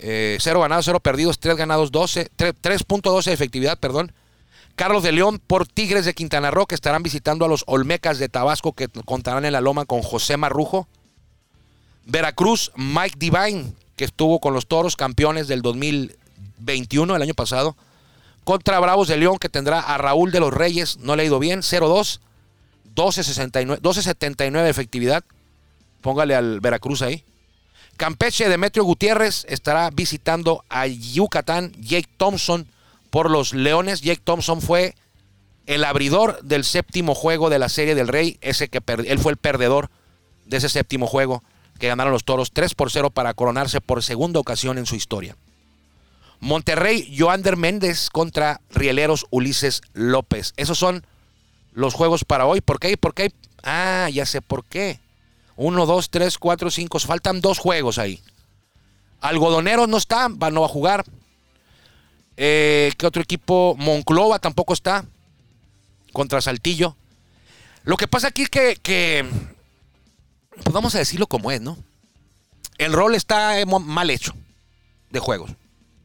0 0.00 0.60
ganados, 0.60 0.84
0 0.84 1.00
perdidos, 1.00 1.38
3 1.38 1.56
ganados, 1.56 1.90
12, 1.90 2.30
3 2.36 2.54
3.12 2.62 3.24
de 3.24 3.32
efectividad, 3.32 3.78
perdón. 3.78 4.12
Carlos 4.76 5.02
de 5.02 5.10
León 5.10 5.40
por 5.44 5.66
Tigres 5.66 6.04
de 6.04 6.14
Quintana 6.14 6.52
Roo, 6.52 6.66
que 6.66 6.76
estarán 6.76 7.02
visitando 7.02 7.44
a 7.44 7.48
los 7.48 7.64
Olmecas 7.66 8.18
de 8.18 8.28
Tabasco, 8.28 8.74
que 8.74 8.86
contarán 8.88 9.44
en 9.44 9.52
la 9.52 9.60
loma 9.60 9.86
con 9.86 10.02
José 10.02 10.36
Marrujo. 10.36 10.86
Veracruz, 12.06 12.70
Mike 12.76 13.16
Divine, 13.18 13.72
que 13.96 14.04
estuvo 14.04 14.38
con 14.38 14.54
los 14.54 14.68
toros 14.68 14.94
campeones 14.94 15.48
del 15.48 15.62
2021, 15.62 17.16
el 17.16 17.22
año 17.22 17.34
pasado. 17.34 17.76
Contra 18.44 18.78
Bravos 18.78 19.08
de 19.08 19.16
León, 19.16 19.38
que 19.38 19.48
tendrá 19.48 19.80
a 19.80 19.98
Raúl 19.98 20.30
de 20.30 20.40
los 20.40 20.54
Reyes, 20.54 20.96
no 20.98 21.16
le 21.16 21.24
ha 21.24 21.26
ido 21.26 21.40
bien, 21.40 21.60
0-2, 21.60 22.20
12.69 22.94 23.80
12.79 23.80 24.62
de 24.62 24.70
efectividad. 24.70 25.24
Póngale 26.00 26.36
al 26.36 26.60
Veracruz 26.60 27.02
ahí. 27.02 27.24
Campeche, 27.98 28.48
Demetrio 28.48 28.84
Gutiérrez 28.84 29.44
estará 29.48 29.90
visitando 29.90 30.64
a 30.68 30.86
Yucatán, 30.86 31.72
Jake 31.80 32.08
Thompson 32.16 32.68
por 33.10 33.28
los 33.28 33.54
Leones. 33.54 34.02
Jake 34.02 34.22
Thompson 34.22 34.62
fue 34.62 34.94
el 35.66 35.82
abridor 35.82 36.40
del 36.44 36.62
séptimo 36.62 37.16
juego 37.16 37.50
de 37.50 37.58
la 37.58 37.68
Serie 37.68 37.96
del 37.96 38.06
Rey, 38.06 38.38
ese 38.40 38.68
que 38.68 38.80
él 39.04 39.18
fue 39.18 39.32
el 39.32 39.36
perdedor 39.36 39.90
de 40.46 40.58
ese 40.58 40.68
séptimo 40.68 41.08
juego 41.08 41.42
que 41.80 41.88
ganaron 41.88 42.12
los 42.12 42.24
Toros 42.24 42.52
3 42.52 42.72
por 42.76 42.92
0 42.92 43.10
para 43.10 43.34
coronarse 43.34 43.80
por 43.80 44.04
segunda 44.04 44.38
ocasión 44.38 44.78
en 44.78 44.86
su 44.86 44.94
historia. 44.94 45.36
Monterrey, 46.38 47.12
Joander 47.18 47.56
Méndez 47.56 48.10
contra 48.10 48.60
Rieleros 48.70 49.26
Ulises 49.30 49.82
López. 49.92 50.54
Esos 50.56 50.78
son 50.78 51.04
los 51.72 51.94
juegos 51.94 52.24
para 52.24 52.46
hoy. 52.46 52.60
¿Por 52.60 52.78
qué? 52.78 52.96
¿Por 52.96 53.12
qué? 53.12 53.32
Ah, 53.64 54.08
ya 54.12 54.24
sé 54.24 54.40
por 54.40 54.64
qué. 54.64 55.00
Uno, 55.60 55.86
dos, 55.86 56.08
tres, 56.08 56.38
cuatro, 56.38 56.70
cinco. 56.70 57.00
Faltan 57.00 57.40
dos 57.40 57.58
juegos 57.58 57.98
ahí. 57.98 58.22
Algodoneros 59.20 59.88
no 59.88 59.96
está, 59.96 60.28
no 60.28 60.60
va 60.60 60.66
a 60.66 60.70
jugar. 60.70 61.04
Eh, 62.36 62.92
¿Qué 62.96 63.04
otro 63.04 63.20
equipo? 63.20 63.74
Monclova 63.76 64.38
tampoco 64.38 64.72
está. 64.72 65.04
Contra 66.12 66.40
Saltillo. 66.40 66.96
Lo 67.82 67.96
que 67.96 68.06
pasa 68.06 68.28
aquí 68.28 68.42
es 68.42 68.48
que, 68.50 68.76
que 68.80 69.28
pues 70.62 70.72
vamos 70.72 70.94
a 70.94 70.98
decirlo 70.98 71.26
como 71.26 71.50
es, 71.50 71.60
¿no? 71.60 71.76
El 72.78 72.92
rol 72.92 73.16
está 73.16 73.58
eh, 73.58 73.66
mal 73.66 74.10
hecho 74.10 74.34
de 75.10 75.18
juegos. 75.18 75.50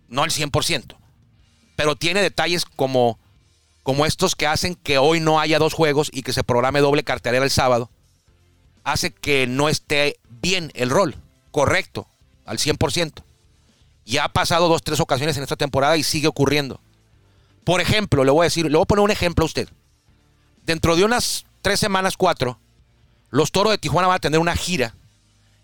No 0.07 0.23
al 0.23 0.31
100%. 0.31 0.95
Pero 1.75 1.95
tiene 1.95 2.23
detalles 2.23 2.65
como, 2.65 3.19
como 3.83 4.07
estos 4.07 4.35
que 4.35 4.47
hacen 4.47 4.73
que 4.73 4.97
hoy 4.97 5.19
no 5.19 5.39
haya 5.39 5.59
dos 5.59 5.75
juegos 5.75 6.09
y 6.11 6.23
que 6.23 6.33
se 6.33 6.43
programe 6.43 6.79
doble 6.79 7.03
cartelera 7.03 7.45
el 7.45 7.51
sábado. 7.51 7.91
Hace 8.83 9.11
que 9.11 9.47
no 9.47 9.69
esté 9.69 10.19
bien 10.29 10.71
el 10.75 10.89
rol. 10.89 11.15
Correcto. 11.51 12.07
Al 12.45 12.57
100%. 12.57 13.23
Ya 14.05 14.25
ha 14.25 14.29
pasado 14.29 14.67
dos, 14.67 14.83
tres 14.83 14.99
ocasiones 14.99 15.37
en 15.37 15.43
esta 15.43 15.55
temporada 15.55 15.95
y 15.95 16.03
sigue 16.03 16.27
ocurriendo. 16.27 16.81
Por 17.63 17.79
ejemplo, 17.79 18.23
le 18.23 18.31
voy 18.31 18.43
a 18.43 18.45
decir, 18.45 18.65
le 18.65 18.73
voy 18.73 18.83
a 18.83 18.85
poner 18.85 19.03
un 19.03 19.11
ejemplo 19.11 19.43
a 19.43 19.45
usted. 19.45 19.69
Dentro 20.65 20.95
de 20.95 21.05
unas 21.05 21.45
tres 21.61 21.79
semanas, 21.79 22.17
cuatro, 22.17 22.59
los 23.29 23.51
toros 23.51 23.71
de 23.71 23.77
Tijuana 23.77 24.07
van 24.07 24.17
a 24.17 24.19
tener 24.19 24.39
una 24.39 24.55
gira 24.55 24.93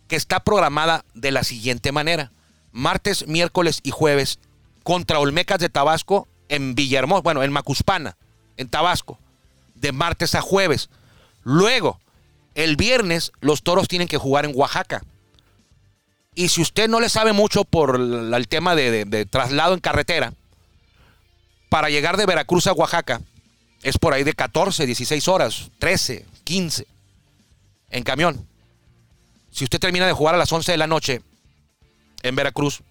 que 0.07 0.15
está 0.15 0.39
programada 0.39 1.05
de 1.13 1.31
la 1.31 1.43
siguiente 1.43 1.91
manera. 1.91 2.31
Martes, 2.71 3.27
miércoles 3.27 3.79
y 3.83 3.91
jueves 3.91 4.39
contra 4.83 5.19
Olmecas 5.19 5.59
de 5.59 5.69
Tabasco 5.69 6.27
en 6.47 6.75
Villahermosa, 6.75 7.21
bueno, 7.21 7.43
en 7.43 7.51
Macuspana, 7.51 8.17
en 8.57 8.69
Tabasco, 8.69 9.19
de 9.75 9.91
martes 9.91 10.35
a 10.35 10.41
jueves. 10.41 10.89
Luego, 11.43 11.99
el 12.55 12.75
viernes, 12.75 13.31
los 13.41 13.63
toros 13.63 13.87
tienen 13.87 14.07
que 14.07 14.17
jugar 14.17 14.45
en 14.45 14.51
Oaxaca. 14.55 15.03
Y 16.35 16.49
si 16.49 16.61
usted 16.61 16.87
no 16.87 16.99
le 16.99 17.09
sabe 17.09 17.33
mucho 17.33 17.65
por 17.65 17.95
el, 17.95 18.47
tema 18.47 18.75
de 18.75 19.27
traslado 19.29 19.73
en 19.73 19.79
carretera, 19.79 20.33
para 21.69 21.89
llegar 21.89 22.17
de 22.17 22.25
Veracruz 22.25 22.67
a 22.67 22.73
Oaxaca 22.73 23.21
es 23.83 23.97
por 23.97 24.13
ahí 24.13 24.23
de 24.23 24.33
14, 24.33 24.85
16 24.85 25.27
horas, 25.27 25.69
13, 25.79 26.25
15 26.43 26.87
en 27.91 28.03
camión. 28.03 28.47
Si 29.51 29.63
usted 29.63 29.79
termina 29.79 30.05
de 30.05 30.13
jugar 30.13 30.35
a 30.35 30.37
las 30.37 30.51
11 30.51 30.71
de 30.71 30.77
la 30.77 30.87
noche 30.87 31.21
en 32.23 32.35
Veracruz, 32.35 32.81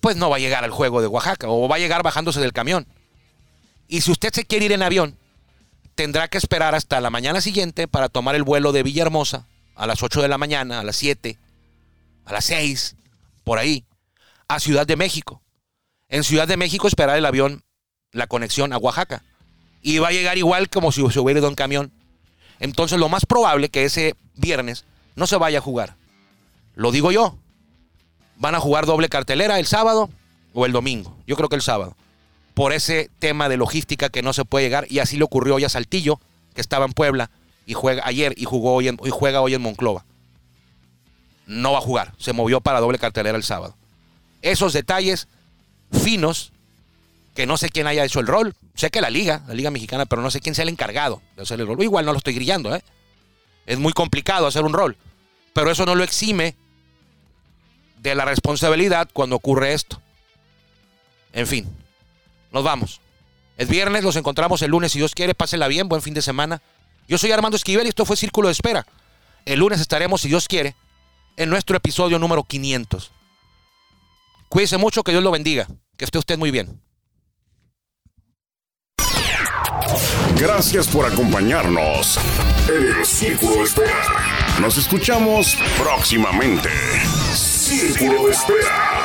pues 0.00 0.16
no 0.16 0.28
va 0.28 0.36
a 0.36 0.40
llegar 0.40 0.64
al 0.64 0.70
juego 0.70 1.00
de 1.00 1.06
Oaxaca 1.06 1.48
o 1.48 1.68
va 1.68 1.76
a 1.76 1.78
llegar 1.78 2.02
bajándose 2.02 2.40
del 2.40 2.52
camión. 2.52 2.86
Y 3.88 4.02
si 4.02 4.12
usted 4.12 4.32
se 4.32 4.44
quiere 4.44 4.66
ir 4.66 4.72
en 4.72 4.82
avión, 4.82 5.16
tendrá 6.00 6.28
que 6.28 6.38
esperar 6.38 6.74
hasta 6.74 6.98
la 7.02 7.10
mañana 7.10 7.42
siguiente 7.42 7.86
para 7.86 8.08
tomar 8.08 8.34
el 8.34 8.42
vuelo 8.42 8.72
de 8.72 8.82
Villahermosa 8.82 9.46
a 9.74 9.86
las 9.86 10.02
8 10.02 10.22
de 10.22 10.28
la 10.28 10.38
mañana, 10.38 10.80
a 10.80 10.82
las 10.82 10.96
7, 10.96 11.36
a 12.24 12.32
las 12.32 12.46
6, 12.46 12.96
por 13.44 13.58
ahí, 13.58 13.84
a 14.48 14.60
Ciudad 14.60 14.86
de 14.86 14.96
México. 14.96 15.42
En 16.08 16.24
Ciudad 16.24 16.48
de 16.48 16.56
México 16.56 16.88
esperar 16.88 17.18
el 17.18 17.26
avión, 17.26 17.64
la 18.12 18.28
conexión 18.28 18.72
a 18.72 18.78
Oaxaca. 18.78 19.22
Y 19.82 19.98
va 19.98 20.08
a 20.08 20.12
llegar 20.12 20.38
igual 20.38 20.70
como 20.70 20.90
si 20.90 21.06
se 21.10 21.20
hubiera 21.20 21.40
ido 21.40 21.48
en 21.50 21.54
camión. 21.54 21.92
Entonces 22.60 22.98
lo 22.98 23.10
más 23.10 23.26
probable 23.26 23.68
que 23.68 23.84
ese 23.84 24.14
viernes 24.36 24.86
no 25.16 25.26
se 25.26 25.36
vaya 25.36 25.58
a 25.58 25.62
jugar. 25.62 25.96
Lo 26.76 26.92
digo 26.92 27.12
yo. 27.12 27.36
Van 28.36 28.54
a 28.54 28.60
jugar 28.60 28.86
doble 28.86 29.10
cartelera 29.10 29.58
el 29.58 29.66
sábado 29.66 30.08
o 30.54 30.64
el 30.64 30.72
domingo. 30.72 31.14
Yo 31.26 31.36
creo 31.36 31.50
que 31.50 31.56
el 31.56 31.62
sábado. 31.62 31.94
Por 32.54 32.72
ese 32.72 33.10
tema 33.18 33.48
de 33.48 33.56
logística 33.56 34.08
que 34.08 34.22
no 34.22 34.32
se 34.32 34.44
puede 34.44 34.66
llegar. 34.66 34.86
Y 34.90 34.98
así 34.98 35.16
le 35.16 35.24
ocurrió 35.24 35.54
hoy 35.54 35.64
a 35.64 35.68
Saltillo, 35.68 36.20
que 36.54 36.60
estaba 36.60 36.84
en 36.84 36.92
Puebla 36.92 37.30
y 37.66 37.74
juega 37.74 38.02
ayer 38.04 38.34
y 38.36 38.44
jugó 38.44 38.74
hoy 38.74 38.88
en, 38.88 38.98
y 39.04 39.10
juega 39.10 39.40
hoy 39.40 39.54
en 39.54 39.62
Monclova. 39.62 40.04
No 41.46 41.72
va 41.72 41.78
a 41.78 41.82
jugar. 41.82 42.14
Se 42.18 42.32
movió 42.32 42.60
para 42.60 42.80
doble 42.80 42.98
cartelera 42.98 43.36
el 43.36 43.44
sábado. 43.44 43.76
Esos 44.42 44.72
detalles 44.72 45.28
finos 45.92 46.52
que 47.34 47.46
no 47.46 47.56
sé 47.56 47.68
quién 47.70 47.86
haya 47.86 48.04
hecho 48.04 48.20
el 48.20 48.26
rol. 48.26 48.54
Sé 48.74 48.90
que 48.90 49.00
la 49.00 49.10
liga, 49.10 49.42
la 49.46 49.54
liga 49.54 49.70
mexicana, 49.70 50.06
pero 50.06 50.22
no 50.22 50.30
sé 50.30 50.40
quién 50.40 50.54
sea 50.54 50.62
el 50.62 50.68
encargado 50.68 51.22
de 51.36 51.42
hacer 51.42 51.60
el 51.60 51.66
rol. 51.66 51.82
Igual 51.82 52.06
no 52.06 52.12
lo 52.12 52.18
estoy 52.18 52.34
grillando, 52.34 52.74
¿eh? 52.74 52.82
Es 53.66 53.78
muy 53.78 53.92
complicado 53.92 54.46
hacer 54.46 54.64
un 54.64 54.72
rol. 54.72 54.96
Pero 55.52 55.70
eso 55.70 55.86
no 55.86 55.94
lo 55.94 56.04
exime 56.04 56.56
de 58.02 58.14
la 58.14 58.24
responsabilidad 58.24 59.08
cuando 59.12 59.36
ocurre 59.36 59.74
esto. 59.74 60.00
En 61.32 61.46
fin, 61.46 61.68
nos 62.52 62.64
vamos. 62.64 63.00
Es 63.56 63.68
viernes, 63.68 64.02
los 64.02 64.16
encontramos 64.16 64.62
el 64.62 64.70
lunes 64.70 64.92
si 64.92 64.98
Dios 64.98 65.14
quiere. 65.14 65.34
Pásenla 65.34 65.68
bien, 65.68 65.88
buen 65.88 66.02
fin 66.02 66.14
de 66.14 66.22
semana. 66.22 66.62
Yo 67.08 67.18
soy 67.18 67.32
Armando 67.32 67.56
Esquivel 67.56 67.86
y 67.86 67.90
esto 67.90 68.04
fue 68.04 68.16
Círculo 68.16 68.48
de 68.48 68.52
Espera. 68.52 68.86
El 69.44 69.58
lunes 69.58 69.80
estaremos, 69.80 70.20
si 70.20 70.28
Dios 70.28 70.48
quiere, 70.48 70.76
en 71.36 71.50
nuestro 71.50 71.76
episodio 71.76 72.18
número 72.18 72.44
500. 72.44 73.12
Cuídese 74.48 74.78
mucho, 74.78 75.02
que 75.02 75.12
Dios 75.12 75.22
lo 75.22 75.30
bendiga. 75.30 75.66
Que 75.96 76.04
esté 76.04 76.18
usted 76.18 76.38
muy 76.38 76.50
bien. 76.50 76.80
Gracias 80.36 80.88
por 80.88 81.04
acompañarnos 81.04 82.18
en 82.68 82.98
el 82.98 83.04
Círculo 83.04 83.56
de 83.56 83.62
Espera. 83.64 84.58
Nos 84.60 84.78
escuchamos 84.78 85.56
próximamente. 85.76 86.70
Círculo 87.34 88.26
de 88.26 88.32
Espera. 88.32 88.99